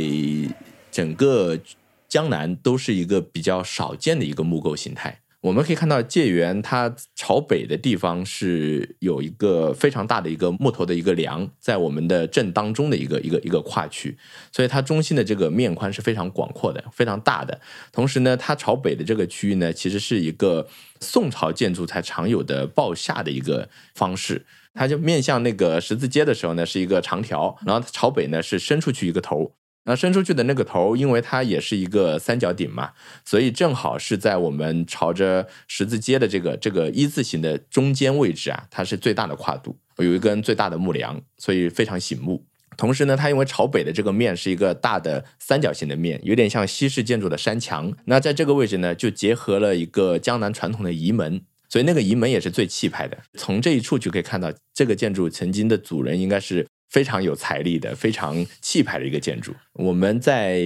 [0.90, 1.60] 整个
[2.08, 5.20] 江南都是一个比较少见的一个木构形态。
[5.42, 14.18] 我们可以看到，界园它朝北的地方是有一个非常大的一个木头的一个梁，在我们的正当中的一个一个一个跨区，
[14.52, 17.62] 所以它中心的这个面宽是非常广阔的，非常大的。
[17.94, 20.68] 同时呢，它朝北的这个区域呢，其实是一个
[21.00, 29.54] 宋朝建筑才常有的抱下的一个方式，它就面向那个十字街的时候呢，是一个长条，然后它朝北呢是伸出去一个头。
[29.86, 32.92] 那伸出去的那个头，因为它也是一个三角顶嘛，
[33.26, 42.46] 所以正好是在我们朝着十字街的这个这个一字形的中间位置啊，它是最大的跨度，有一根最大的木梁，所以非常醒目。
[42.78, 47.92] 同时呢，它因为朝北的这个面是一个大的三角形的面，有点像西式建筑的山墙。
[48.06, 53.18] 那在这个位置呢，就结合了一个江南传统的仪门，所以那个仪门也是最气派的。
[53.34, 56.68] 从这一处就可以看到，这个建筑曾经的主人应该是。
[56.90, 59.54] 非常有财力的、非常气派的一个建筑。
[59.74, 60.60] 我们在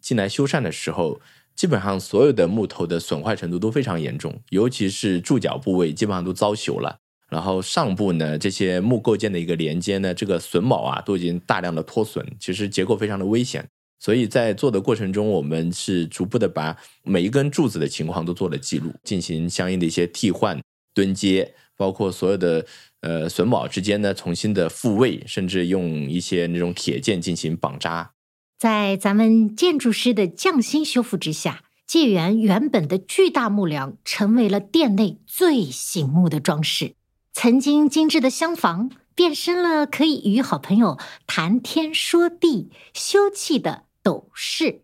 [0.00, 1.20] 进来修缮的时候，
[1.56, 6.96] 基本上所有的木头的损坏程度都非常严重，尤其是柱脚部位基本上都遭朽了。
[7.28, 13.66] 然后上部呢，这些木构件的一个连接呢，这个榫卯啊都已经大量的脱损，其实结构非常的危险。
[13.98, 20.60] 所以在做的过程中，我们是逐步的把每一根柱子的情况都做了记录，进行相应的一些替换、
[20.94, 22.64] 蹲接，包括所有的。
[23.04, 28.12] 呃，榫卯之间呢，重新的复位，甚至用一些那种铁件进行绑扎。
[28.58, 36.94] 在咱们建筑师的匠心修复之下，界园原本的巨大木梁成为了店内最醒目的装饰。
[37.34, 44.80] 曾经精致的厢房变身了可以与好朋友谈天说地、休憩的斗室。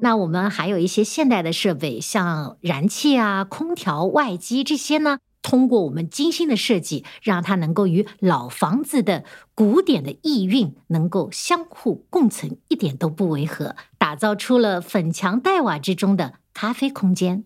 [0.00, 5.18] 那我们还有一些现代的设备，像燃气啊、空调、外机这些呢。
[5.42, 9.24] 通过我们精心的设计，让它能够与老房子的
[9.54, 17.44] 古典的意蕴能够相互共存，一点都不违和，打造出了粉墙黛瓦之中的咖啡空间。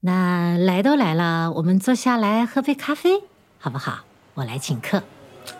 [0.00, 3.22] 那来都来了，我们坐下来喝杯咖啡，
[3.58, 4.04] 好不好？
[4.34, 5.02] 我来请客。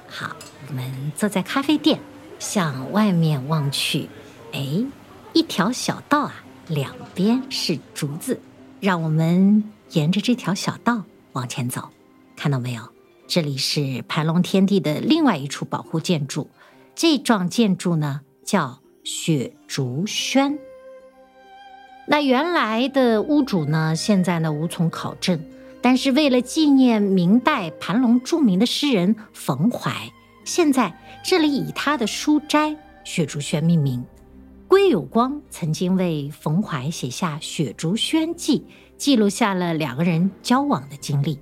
[0.07, 0.37] 好，
[0.69, 1.99] 我们坐在咖啡店，
[2.39, 4.09] 向外面望去，
[4.53, 4.85] 哎，
[5.33, 8.41] 一条小道啊，两边是竹子，
[8.81, 11.05] 让我们沿着这条小道。
[11.35, 11.89] 往前走，
[12.37, 12.83] 看到没有？
[13.27, 16.49] 这里是盘龙天地的另外一处保护建筑。
[16.95, 20.57] 这幢建筑呢，叫雪竹轩。
[22.07, 25.45] 那原来的屋主呢，现在呢无从考证。
[25.83, 29.91] 但是为了纪念明代盘龙著名的诗人冯怀，
[30.45, 34.05] 现在这里以他的书斋雪竹轩命名。
[34.69, 38.61] 归有光曾经为冯怀写下《雪竹轩记》。
[38.97, 41.39] 记录下了两个人交往的经历。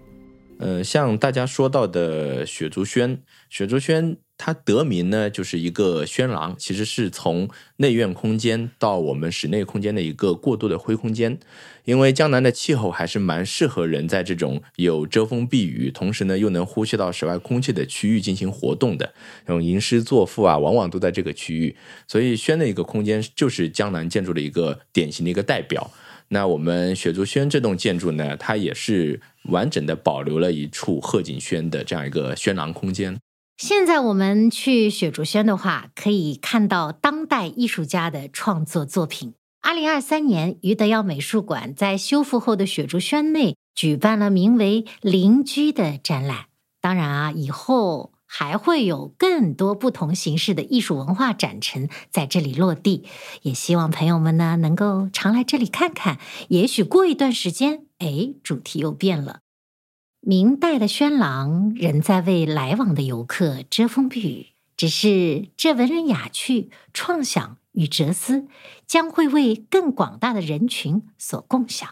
[0.59, 11.37] 呃，像大家说到的雪竹轩，雪竹轩它得名呢，就是一个轩廊，其实是从内院空间到我们室内空间的一个过渡的灰空间。
[11.85, 19.13] 因为江南的气候还是蛮适合人在这种有遮风避雨，同时呢又能呼吸到室外空气的区域进行活动的。
[19.47, 21.75] 那种吟诗作赋啊，往往都在这个区域，
[22.07, 25.91] 所以轩的一个空间就是江南建筑的一个典型的一个代表。
[26.33, 33.19] 那我们雪竹轩这栋建筑呢，它也是完整的保留了一处贺锦轩的这样一个轩廊空间。
[33.59, 39.35] 现在我们去雪竹轩的话，可以看到当代艺术家的创作作品。
[39.61, 46.47] 二零二三年，余德耀美术馆在修复后的雪竹轩内举办了名为“邻居”的展览。
[46.81, 48.13] 当然啊，以后。
[48.35, 53.05] 还会有更多不同形式的艺术文化展陈在这里落地，
[53.43, 56.19] 也希望朋友们呢能够常来这里看看。
[56.49, 59.41] 也许过一段时间，哎，主题又变了。
[60.23, 64.47] 明代的轩廊仍在为来往的游客遮风避雨，
[64.79, 68.47] 只是这文人雅趣、创想与哲思
[68.87, 71.87] 将会为更广大的人群所共享。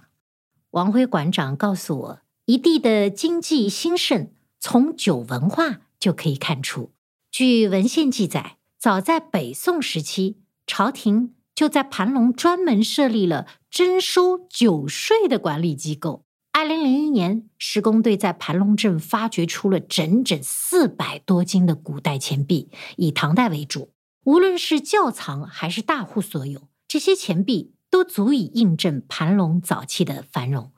[0.71, 5.81] 王辉馆长告诉我，一地的经济兴盛从酒文化。
[6.01, 6.93] 就可以看出，
[7.31, 16.25] 据文献记载，早在北宋时期，朝廷就在盘龙专门设立了征收酒税的管理机构。
[16.53, 23.93] 二零零一年，施工队在盘龙镇发掘出了整整四百多斤的古代钱币，以唐代为主。
[24.25, 30.73] 无论是窖藏还是大户所有，这些钱币都足以印证盘龙早期的繁荣。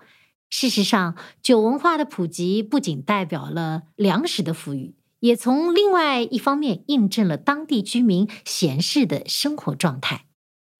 [0.50, 4.94] 事实上，酒文化的普及不仅代表了粮食的富裕。
[5.22, 10.26] 也从另外一方面印证了当地居民闲适的生活状态。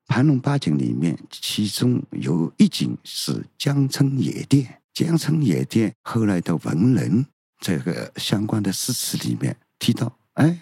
[0.08, 4.80] 盘龙八景里面，其中有一景是江城野店。
[4.92, 7.24] 江城野店后来的文人
[7.60, 10.58] 这个相关的诗词里面提到，哎，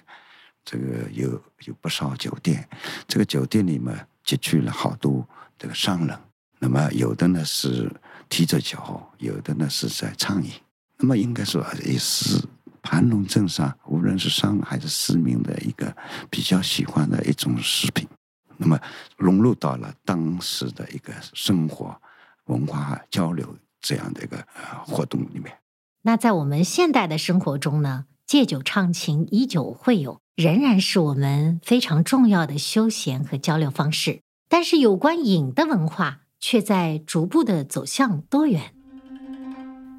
[0.63, 2.69] 这个有有不少酒店，
[3.09, 5.27] 这个酒店里面集聚了好多
[5.59, 6.17] 这个商人。
[6.59, 7.91] 那么有的呢是
[8.29, 8.79] 提着酒，
[9.17, 10.51] 有的呢是在畅饮。
[10.99, 12.39] 那么应该说也是。
[12.83, 15.95] 盘龙镇上，无论是商还是市民的一个
[16.29, 18.09] 比较喜欢的一种食品，
[18.57, 18.79] 那么
[19.17, 22.01] 融入到了当时的一个生活、
[22.47, 25.57] 文化交流这样的一个呃活动里面。
[26.03, 34.23] 那在我们现代的生活中呢，借酒畅情，以酒会友，仍然是我们非常重要的休闲和交流方式。
[34.49, 38.75] 但是，有关饮的文化却在逐步的走向多元。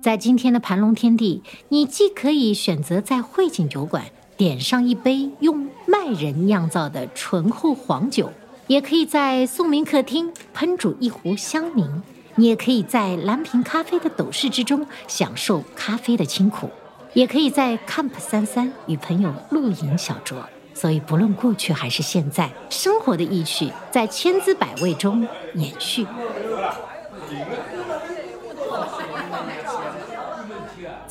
[0.01, 4.03] 在今天的盘龙天地，你既可以选择在汇景酒馆
[4.35, 8.33] 点上一杯用麦仁酿造的醇厚黄酒，
[8.65, 11.87] 也可以在宋明客厅烹煮一壶香茗，
[12.33, 16.67] 你也可以在蓝瓶咖啡的斗室之中享受咖啡的清苦，
[17.13, 20.35] 也可以在 Camp 三三与朋友露营小酌。
[20.73, 26.07] 所以，不论过去还是现在，生活的意趣在千姿百味中延续。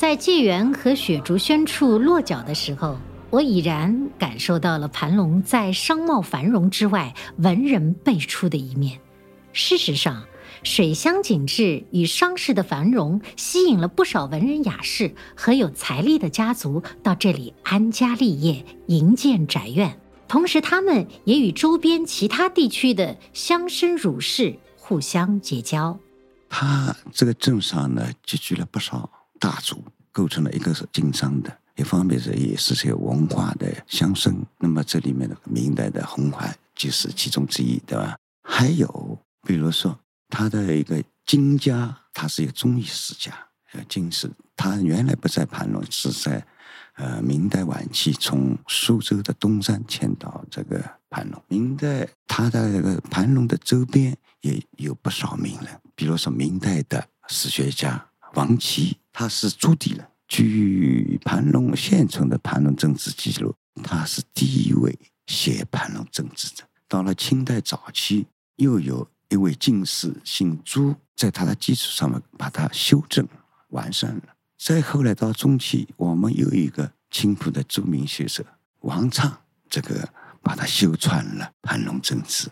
[0.01, 2.99] 在纪元和雪竹轩处落脚的时候，
[3.29, 8.99] 我已然感受到了盘龙在商贸繁荣之外，文人辈出的一面。
[9.53, 10.25] 事实上，
[10.63, 20.01] 水乡景致与商市的繁荣，吸引了不少文人雅士和有财力的家族到这里安家立业、营建宅院。
[20.27, 26.01] 同时，他们也与周边其他地区的乡绅儒士互相结交。
[26.49, 29.11] 他这个镇上呢，集聚了不少。
[29.41, 29.83] 大族
[30.13, 34.37] 构成了一个是经商的，一方面是也是些文化的乡绅。
[34.59, 38.17] 那么这里面的明代的红环就是其中之一，对吧？
[38.43, 43.33] 还有比如说他的一个金家，他是一个中医世家，
[43.73, 44.31] 呃，金氏。
[44.55, 46.47] 他原来不在盘龙，是在
[46.97, 51.43] 呃明代晚期从苏州的东山迁到这个盘龙。
[51.49, 58.99] 明代他的这个盘龙的周边也有不少名人，比如说明代的史学家王琦。
[59.21, 60.07] 他是朱棣人。
[60.27, 63.55] 据盘龙现存的盘龙政治记录，
[63.85, 66.63] 他是第一位写盘龙政治的。
[66.89, 73.29] 到了清代早期，又有一位进士姓朱，在他的基础上面把它修正
[73.69, 74.23] 完善了。
[74.57, 78.43] 再后来到中期，我们有一个青浦的著名学者
[78.79, 80.09] 王畅，这个
[80.41, 82.49] 把它修穿了盘龙政治。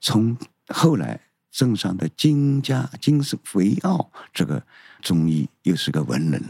[0.00, 0.36] 从
[0.66, 1.20] 后来。
[1.52, 4.64] 镇上的金家金氏维奥这个
[5.00, 6.42] 中医又是个文人，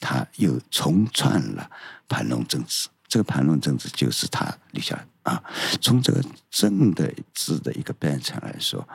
[0.00, 1.70] 他又重创了
[2.08, 2.88] 盘龙政治。
[3.08, 5.42] 这个盘龙政治就是他立下啊。
[5.80, 8.86] 从这个政的字的一个变成来说，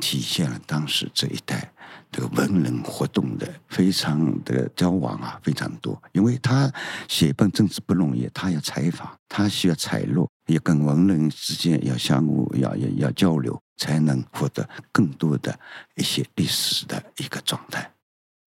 [0.00, 1.72] 体现了当时这一代
[2.10, 6.00] 这个文人活动的非常的交往啊，非常多。
[6.12, 6.72] 因为他
[7.08, 13.60] 写一本政治不容易，他要采访，他需要采录，也跟文人之间要相互要要要交流。
[13.76, 15.58] 才能获得更多的
[15.96, 17.90] 一些历史的一个状态。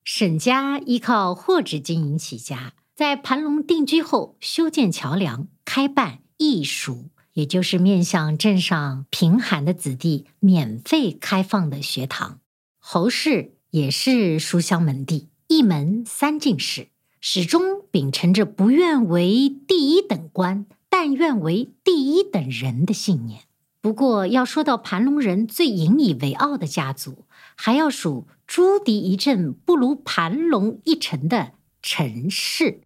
[0.09, 12.39] 沈家依靠货纸经营起家，在盘龙定居后，修建桥梁，开办义塾，也就是面向镇上贫寒的子弟免费开放的学堂。
[12.79, 16.87] 侯氏也是书香门第，一门三进士，
[17.19, 23.41] 始终秉承着不愿为第一等官，但愿为第一等人的信念。
[23.81, 32.81] 不过，要说到盘龙人最引以为傲的家族，还要数朱迪一镇不如盘龙一城的陈氏。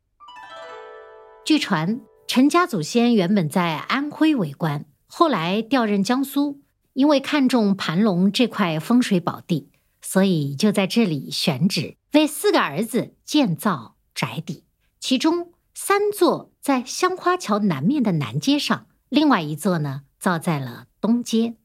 [1.46, 6.62] 据传，陈家祖先原本在安徽为官，后来调任江苏，
[6.94, 9.70] 因为看中盘龙这块风水宝地，
[10.02, 14.64] 所以就在这里选址，为四个儿子建造宅邸。
[15.00, 20.88] 其中三座在香花桥南面的南街上，另外一座呢，造在了。
[21.00, 21.56] 东街，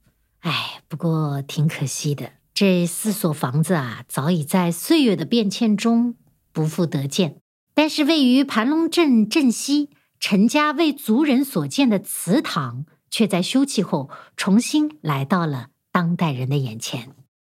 [0.41, 2.33] 哎，不过挺可惜的。
[2.57, 6.15] 这四所房子啊，早已在岁月的变迁中
[6.55, 7.37] 不复得见。
[7.75, 17.11] 但是，位于盘龙镇镇西陈家为族人所建的祠堂，却在修葺后重新来到了当代人的眼前。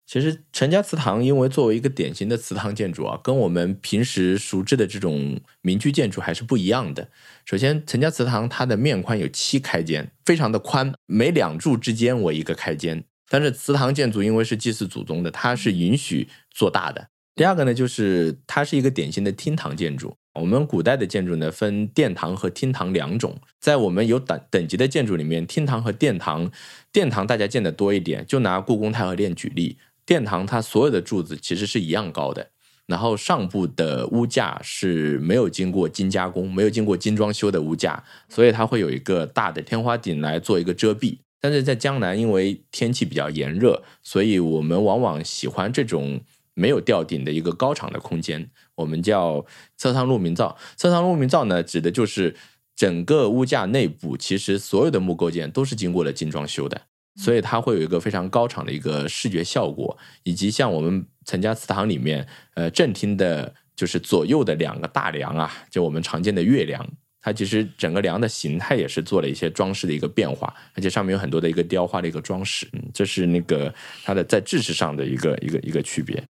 [0.08, 7.10] 其实陈家祠堂，因为作为一个典型的祠堂建筑啊，跟我们平时熟知的这种民居建筑还是不一样的。
[7.44, 13.04] 首先，陈家祠堂它的面宽有七开间，非常的宽，每两柱之间为一个开间。
[13.30, 17.08] 但是祠堂建筑因为是祭祀祖宗的，它是允许做大的。
[17.36, 20.16] 第二个呢，就是它是一个典型的厅堂建筑。
[20.40, 23.40] 我们古代的建筑呢，分殿堂和厅堂两种。
[23.60, 26.52] 在我们有等等级的建筑里面，厅堂和殿堂，
[26.92, 28.26] 殿堂大家见的多一点。
[28.28, 29.78] 就拿故宫太和殿举例。
[30.06, 32.50] 殿堂它所有的柱子其实是一样高的，
[32.88, 41.18] 然后上部的屋架是没有经过精加工、没有经过精装修的屋架，所以它会有一个大的天花顶来做一个遮蔽。
[41.44, 46.22] 但是在江南，因为天气比较炎热，所以我们往往喜欢这种
[46.54, 50.58] 没有吊顶的一个高敞的空间，我们叫侧舱露明灶。
[50.78, 52.34] 侧舱露明灶呢，指的就是
[52.74, 56.84] 整个屋架内部其实所有的木构件都是经过了精装修的。
[57.18, 62.26] 所以它会有一个非常高敞的一个视觉效果，以及像我们陈家祠堂里面，
[62.56, 66.90] 呃，正厅的就是左右的两个大梁啊，就我们常见的月梁，
[67.24, 76.22] 它其实整个梁的形态也是做了一些装饰的一个变化，而且上面有很多的一个雕花的一个装饰，嗯，这是那个它的在制式上的一个一个一个区别。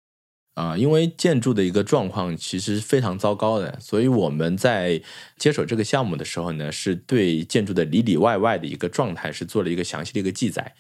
[0.54, 5.02] 啊，因为建筑的一个状况其实非常糟糕的，所以我们在
[5.36, 10.76] 接手这个项目的时候呢，是对建筑的里里外外的一个状态是做了一个详细的一个记载。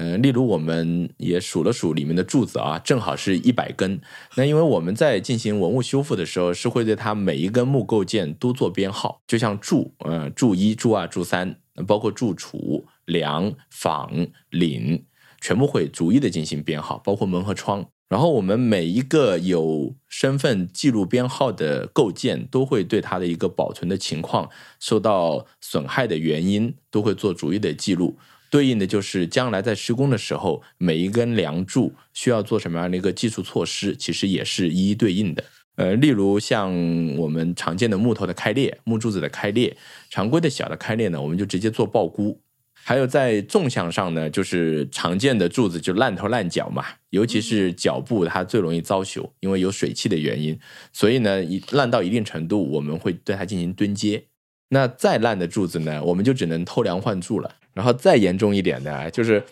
[0.00, 4.00] 嗯，例如我们也数了数里面的柱子啊，正好是一百根。
[4.36, 15.02] 那因为我们在进行文物修复的时候，是会对它每一根木构件都做编号，就像柱，呃，柱一、柱二、柱三，包括柱础、梁、坊、檩，
[15.40, 17.84] 全部会逐一的进行编号，包括门和窗。
[18.08, 28.16] 然后我们每一个有身份记录编号的构件，都会对它的一个保存的情况、受到损害的原因，都会做逐一的记录。
[28.50, 35.44] 对应的就是将来在施工的时候，每一根梁柱需要做什么样的一个技术措施，其实也是一一对应的。
[35.76, 36.72] 呃，例如像
[37.16, 39.76] 我们常见的木头的开裂、木柱子的开裂，
[40.10, 42.40] 常规的小的开裂呢，我们就直接做爆箍。
[42.84, 50.58] 还有在纵向上呢，就是常见的柱子就烂头烂脚嘛，尤其是脚部它最容易遭朽，因为有水汽的原因，
[50.92, 54.24] 所以呢，一烂到一定程度，我们会对它进行墩接。
[54.70, 57.56] 那再烂的柱子呢，我们就只能偷梁换柱了。
[57.74, 59.44] 然后再严重一点的，就是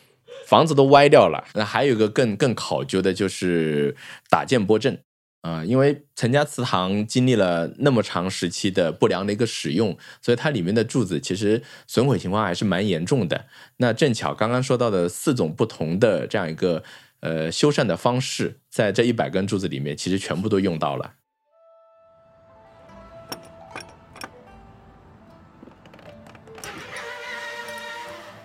[0.46, 1.44] 房子都歪掉了。
[1.54, 3.96] 那还有一个更更考究的，就是
[4.28, 4.98] 打建波阵。
[5.42, 13.44] 啊，因为陈家祠堂经历了那么长时期的不良的一个使用，所以它里面的柱子其实损毁情况还是蛮严重的。
[13.76, 16.82] 那正巧刚刚说到的四种不同的这样一个
[17.20, 21.12] 呃修缮的方式，在这一百根柱子里面，其实全部都用到了。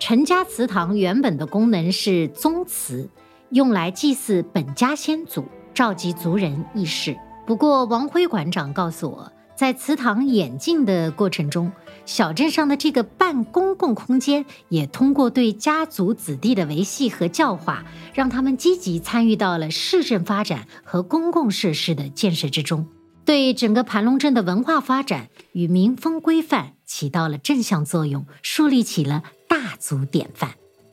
[0.04, 3.08] 陈家祠堂原本的功能是宗祠，
[3.50, 5.44] 用来祭祀本家先祖。
[5.72, 7.16] 召集族人议事。
[7.46, 11.70] 不过，王辉馆长告诉我，在祠堂演进的过程中，
[12.04, 22.88] 小镇上的这个半公共空间也通过对家族子弟的维系和教化，让他们积极参与到了市政发展和公共设施的建设之中，
[23.24, 29.22] 对整个盘龙镇的文化发展与民风规范起到了正向作用，树立起了
[29.52, 30.50] 大族典范。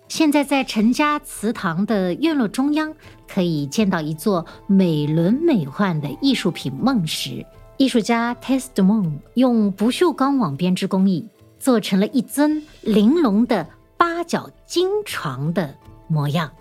[0.09, 2.93] 现在在陈家祠堂的院落中央，
[3.25, 7.45] 可以见到一座美轮美奂的艺术品梦石。
[7.77, 11.25] 艺术家 Testimon 用不锈钢网编织工艺
[11.57, 15.73] 做成了一尊玲珑的八角金床的
[16.09, 16.51] 模样。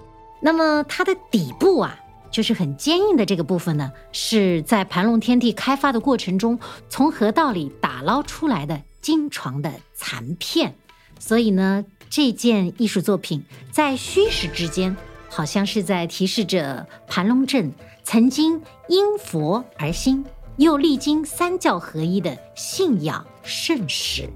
[0.40, 1.98] 那么它的底部啊，
[2.30, 6.56] 就是很坚硬的这个部分呢，是在盘龙天地开发的过程中
[6.88, 10.72] 从河道里打捞出来的金床的残片。
[11.18, 11.84] 所以呢。
[12.10, 14.96] 这件艺术作品在虚实之间，
[15.28, 17.70] 好像是在提示着盘龙镇
[18.02, 20.24] 曾经因佛而兴，
[20.56, 24.30] 又历经三教合一的信仰盛世。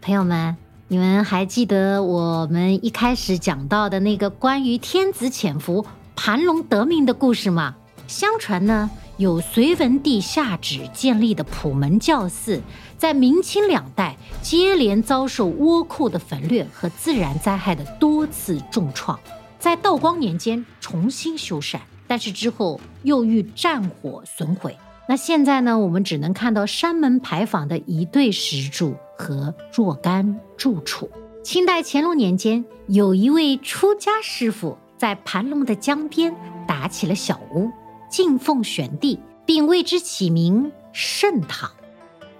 [0.00, 0.56] 朋友们，
[0.88, 7.76] 你们还记得我们一开始讲到的那个关于天子潜伏、盘龙得名的故事吗？
[8.08, 8.90] 相传呢，
[9.22, 12.60] 有隋文帝下旨建立的普门教寺。
[12.98, 19.18] 在明清两代接连遭受倭寇的焚掠和自然灾害的多次重创，
[19.60, 24.76] 在道光年间重新修缮，但是之后又遇战火损毁。
[25.08, 25.78] 那现在呢？
[25.78, 31.08] 我们只能看到山门牌坊的一对石柱和若干柱础。
[31.44, 36.34] 清代乾隆年间，有一位出家师傅在盘龙的江边
[36.66, 37.68] 打起了小屋，
[38.12, 41.70] 敬奉玄帝，并为之起名圣堂。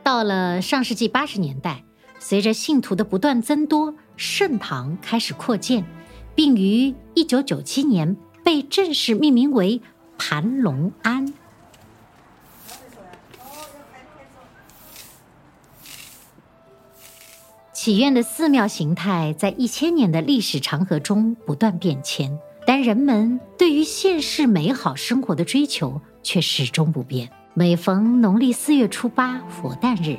[0.03, 1.83] 到了上世纪八十年代，
[2.18, 5.87] 随着信徒的不断增多，圣堂开始扩建，
[6.35, 9.81] 并于一九九七年被正式命名为
[10.18, 11.33] 盘龙庵。
[17.73, 27.31] 祈愿的寺庙形态在一千年的历史长河中不断变迁，但人们对于现世美好生活的追求却始终不变。
[27.55, 30.19] 每逢农历四月初八佛诞日，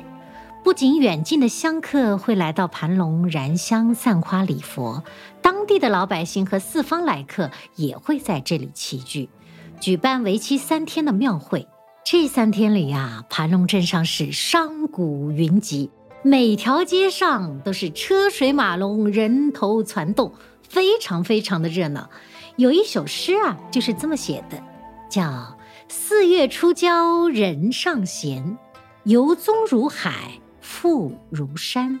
[0.62, 5.02] 不仅远近的香客会来到盘龙燃香散花礼佛，
[5.42, 9.28] 当地的老百姓和四方来客也会在这里齐聚，
[9.80, 11.66] 举办为期三天的庙会。
[12.04, 15.02] 这三天里呀，盘龙镇上是商贾
[15.34, 15.90] 云集，
[16.26, 20.32] 每条街上都是车水马龙、人头攒动，
[20.66, 22.08] 非常非常的热闹。
[22.56, 24.58] 有一首诗啊，就是这么写的，
[25.10, 25.58] 叫。
[25.86, 28.56] 四月初交人上弦，
[29.02, 32.00] 游踪如海，复如山。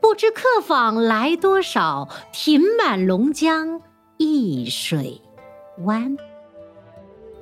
[0.00, 3.82] 不知客访来多少，停满龙江
[4.16, 5.20] 一水
[5.84, 6.16] 湾。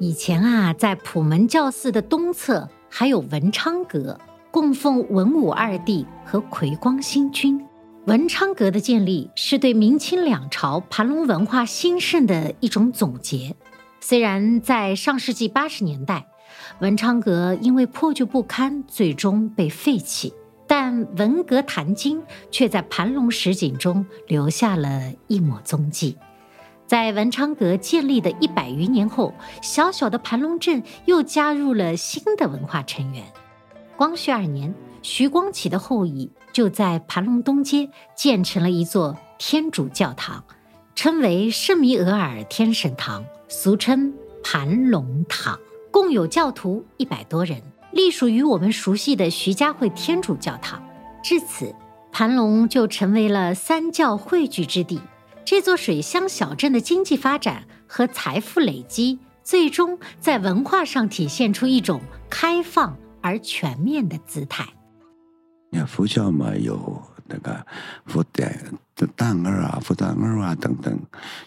[0.01, 4.19] 以前啊，在普门教寺的东侧还有文昌阁，
[4.61, 7.65] 供奉文武二帝和魁光星君。
[8.07, 13.55] 文昌阁的建立是对明清两朝盘龙文化兴盛的一种总结。
[14.01, 16.27] 虽然在上世纪八十年代，
[16.81, 20.35] 文昌阁因为破旧不堪，最终被废弃，
[20.67, 26.17] 但文阁坛经却在盘龙实景中留下了一抹踪迹。
[26.85, 29.33] 在文昌阁建立的一百余年后，
[29.63, 33.23] 小小的盘龙镇又加入了新的文化成员。
[33.99, 34.73] 光绪二年，
[35.03, 40.45] 徐光启的后裔就在盘龙东街建成了一座天主教堂，
[40.95, 45.59] 称为圣弥额尔天神堂，俗称盘龙堂，
[45.91, 50.81] 共有教徒一百多人，隶属于我们熟悉的徐家汇天主教堂。
[51.21, 51.75] 至此，
[52.13, 55.01] 盘龙就成为了三教汇聚之地。
[55.45, 64.67] 这座水乡小镇的经济发展和财富累积，最终在文化上体现出一种开放而全面的姿态。
[65.71, 67.67] 你看佛教嘛，有那个
[68.07, 68.57] 佛诞、
[69.15, 70.99] 诞儿啊、佛诞儿啊等等。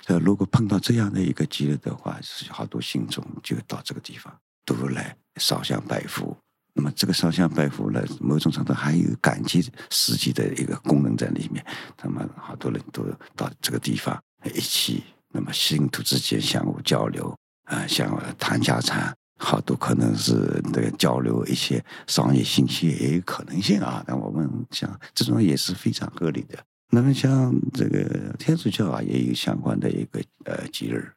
[0.05, 4.31] 呃，如果碰到这样的一个节日的话，是好多信众就到这个地方
[4.63, 6.37] 都来烧香拜佛。
[6.73, 11.65] 那么这个烧香拜佛呢，某种程度还有感激世界的一个功能在里面。
[12.01, 13.03] 那么好多人都
[13.35, 14.17] 到这个地方
[14.53, 19.13] 一起，那么信徒之间相互交流啊，相互谈家常，
[19.43, 24.03] 好多可能是那个交流一些商业信息也有可能性啊。
[24.07, 26.59] 那我们想，这种也是非常合理的。
[26.91, 31.11] 那么像这个天主教啊，也有相关的一个呃节日，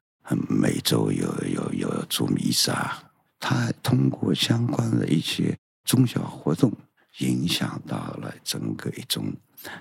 [0.49, 2.97] 每周有有有做弥撒。
[3.39, 5.55] 他通过相关的一些
[5.85, 6.73] 宗教活动，
[7.19, 9.35] 影响到了整个一种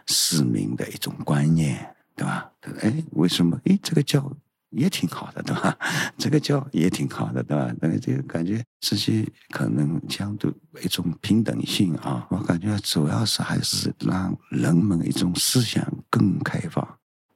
[0.08, 2.52] 市民的一种观念，对吧？
[2.82, 3.58] 哎，为什么？
[3.64, 4.30] 哎，这个教
[4.76, 5.78] 也挺好的，对吧？
[6.18, 7.74] 这个教也挺好的，对吧？
[7.82, 10.52] 那个这个感觉，这些可能相对
[10.84, 16.88] 一种平等性啊，我感觉主要是还是让人们一种思想更开放，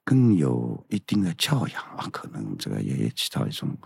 [0.03, 3.77] 更有一定的教养啊，可能这个也起到一种。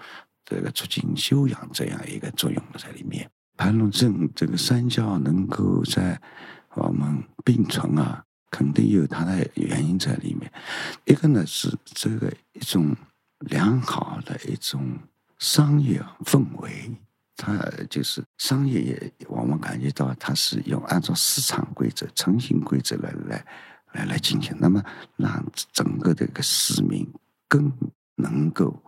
[0.43, 6.19] 这个促进修养这样一个作用在里面，盘龙镇这个三教能够在
[6.73, 10.51] 我们并存啊，肯定有它的原因在里面。
[11.05, 12.93] 一个呢是这个一种
[13.41, 14.97] 良好的一种
[15.39, 16.91] 商业氛围，
[17.35, 17.57] 它
[17.89, 23.45] 就是商业也我们感觉到它是用按照市场规则、诚信规则来来
[23.93, 24.83] 来来进行，那么
[25.17, 27.07] 让整个这个市民
[27.47, 27.71] 更
[28.15, 28.81] 能够。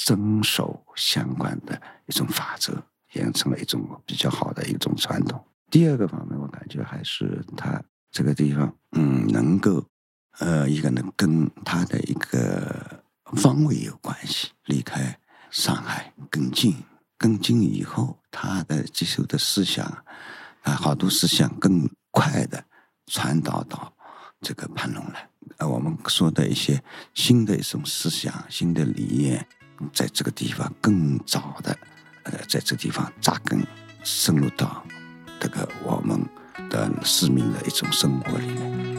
[0.00, 2.72] 遵守相关的一种法则，
[3.14, 5.44] 养成了一种比较好的一种传统。
[5.72, 7.82] 第二个方面，我感觉还是它
[8.12, 9.84] 这个地方，嗯，能够，
[10.38, 12.97] 呃，一个能跟它的一个
[13.36, 15.18] 方位有关系，离开
[15.50, 16.76] 上海更近，
[17.16, 19.86] 更近以后，他的接受的思想，
[20.62, 22.64] 啊，好多思想更快的
[23.06, 23.92] 传导到
[24.40, 25.28] 这个盘龙来。
[25.58, 26.82] 呃，我们说的一些
[27.14, 29.46] 新的一种思想、新的理念。
[29.92, 31.78] 在这个地方更早的，
[32.24, 33.64] 呃，在这个地方扎根，
[34.02, 34.84] 深入到
[35.38, 36.20] 这个我们
[36.68, 38.98] 的市民的一种生活里面。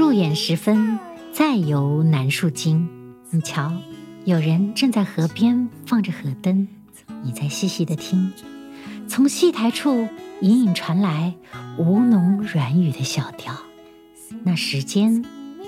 [0.00, 0.98] 入眼时分，
[1.30, 2.88] 再游南树经，
[3.28, 3.70] 你瞧。
[4.24, 6.66] 有人正在河边放着河灯，
[7.22, 8.32] 你在细细的听，
[9.06, 10.08] 从戏台处
[10.40, 11.34] 隐隐传来
[11.76, 13.54] 吴侬软语的小调。
[14.42, 15.22] 那时间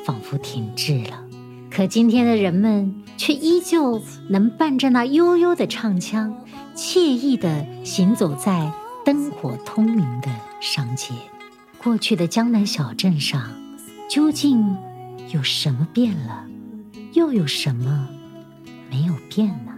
[0.07, 1.23] 仿佛停滞了，
[1.71, 6.35] 可今天的人们却依旧能伴着那悠悠的唱腔，
[6.75, 8.73] 惬意地行走在
[9.05, 10.31] 灯火通明的
[10.63, 11.13] 商街。
[11.77, 13.43] 过去的江南小镇上，
[14.13, 14.77] 究竟
[15.33, 16.47] 有什么变了？
[17.15, 18.07] 又有什么？
[18.91, 19.73] 没有变呢。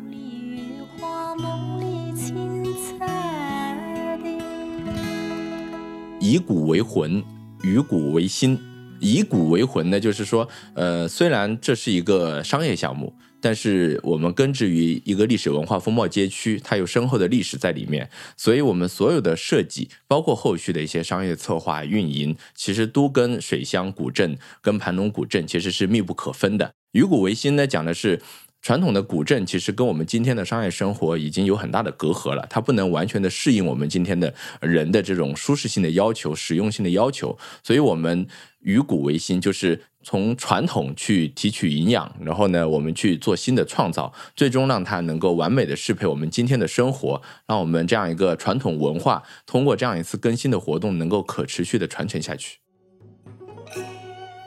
[6.19, 7.23] 以古为魂，
[7.63, 8.59] 与古为心。
[8.99, 13.15] 以古为魂呢，就是说，呃，虽然这是一个商业项目，
[13.45, 26.73] 但是我们根植于一个历史文化风貌街区，它有深厚的历史在里面，所以我们所有的设计，包括后续的一些商业策划、运营，其实都跟水乡古镇、跟盘龙古镇其实是密不可分的。
[26.93, 28.23] 以古为心呢，讲的是。
[28.67, 34.33] 传统的古镇其实跟我们今天的商业生活已经有很大的隔阂了，它不能完全的适应我们今天的
[34.63, 38.27] 人的这种舒适性的要求、实用性的要求，所以我们
[38.61, 52.59] 与古为新，就是从传统去提取营养，然后呢，我们去做新的创造，最终让它能够完美的适配我们今天的生活，让我们这样一个传统文化通过这样一次更新的活动，能够可持续的传承下去。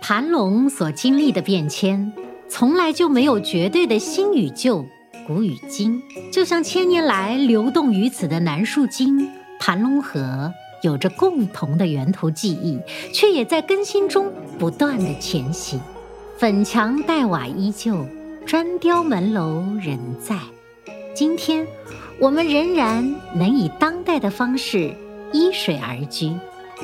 [0.02, 2.14] 盘龙所经历的变迁，
[2.48, 4.86] 从来就没有绝对的新与旧、
[5.26, 6.02] 古与今。
[6.32, 9.30] 就像千年来流动于此的南树经、
[9.60, 12.80] 盘龙河，有着共同的源头记忆，
[13.14, 15.80] 却也在更新中不断的前行。
[16.38, 18.06] 粉墙黛瓦依旧，
[18.46, 20.38] 砖雕门楼仍在。
[21.16, 21.66] 今天，
[22.20, 24.94] 我们仍然能以当代的方式
[25.34, 26.32] 依水而居，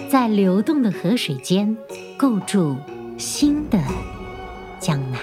[0.10, 1.78] 在流动的河水间
[2.18, 2.76] 构筑
[3.18, 3.80] 新的
[4.80, 5.20] 江南